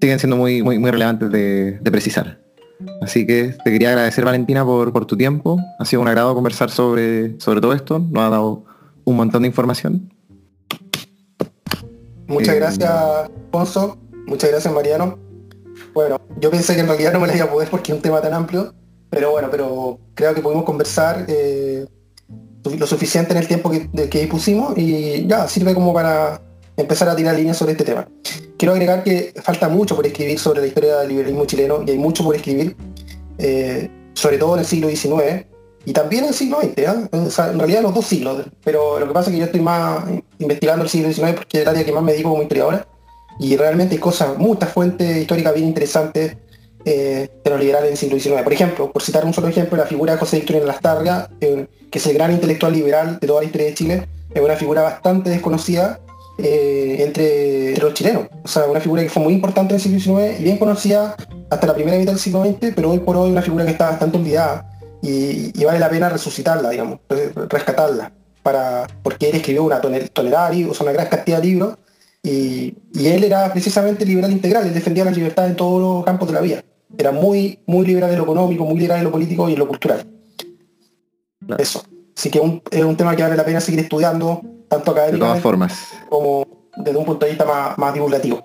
[0.00, 2.38] siguen siendo muy, muy, muy relevantes de, precisar.
[3.00, 5.58] Así que te quería agradecer Valentina por, por, tu tiempo.
[5.78, 7.98] Ha sido un agrado conversar sobre, sobre todo esto.
[7.98, 8.64] Nos ha dado
[9.04, 10.12] un montón de información.
[12.26, 13.96] Muchas eh, gracias, Alfonso.
[14.26, 15.18] Muchas gracias, Mariano.
[15.94, 18.02] Bueno, yo pensé que en realidad no me la iba a poder porque es un
[18.02, 18.74] tema tan amplio,
[19.08, 21.86] pero bueno, pero creo que pudimos conversar eh,
[22.66, 26.40] lo suficiente en el tiempo que, que pusimos y ya sirve como para
[26.76, 28.08] empezar a tirar líneas sobre este tema.
[28.58, 31.98] Quiero agregar que falta mucho por escribir sobre la historia del liberalismo chileno y hay
[31.98, 32.76] mucho por escribir,
[33.38, 35.46] eh, sobre todo en el siglo XIX
[35.84, 37.08] y también en el siglo XX, ¿eh?
[37.12, 40.04] en realidad los dos siglos, pero lo que pasa es que yo estoy más
[40.38, 42.86] investigando el siglo XIX porque es el área que más me dedico como historiadora
[43.38, 46.36] y realmente hay cosas, muchas fuentes históricas bien interesantes
[46.88, 48.42] eh, de los liberales del siglo XIX.
[48.44, 51.98] Por ejemplo, por citar un solo ejemplo, la figura de José Victorino Lastarga, eh, que
[51.98, 55.30] es el gran intelectual liberal de toda la historia de Chile, es una figura bastante
[55.30, 55.98] desconocida
[56.38, 58.28] eh, entre, los chilenos.
[58.44, 61.16] O sea, una figura que fue muy importante en el siglo XIX bien conocida
[61.50, 63.90] hasta la primera mitad del siglo XX, pero hoy por hoy una figura que está
[63.90, 64.70] bastante olvidada
[65.02, 67.00] y, vale la pena resucitarla, digamos,
[67.48, 68.12] rescatarla,
[68.44, 71.76] para, porque él escribió una tonelaria, o sea, una gran cantidad de libros
[72.22, 76.34] y, él era precisamente liberal integral, él defendía la libertad en todos los campos de
[76.34, 76.62] la vida.
[76.98, 79.68] Era muy, muy liberal en lo económico, muy liberal en lo político y en lo
[79.68, 80.06] cultural.
[81.58, 81.82] Eso.
[82.16, 85.88] Así que es un tema que vale la pena seguir estudiando, tanto académicamente formas.
[86.08, 88.42] como desde un punto de vista más, más divulgativo.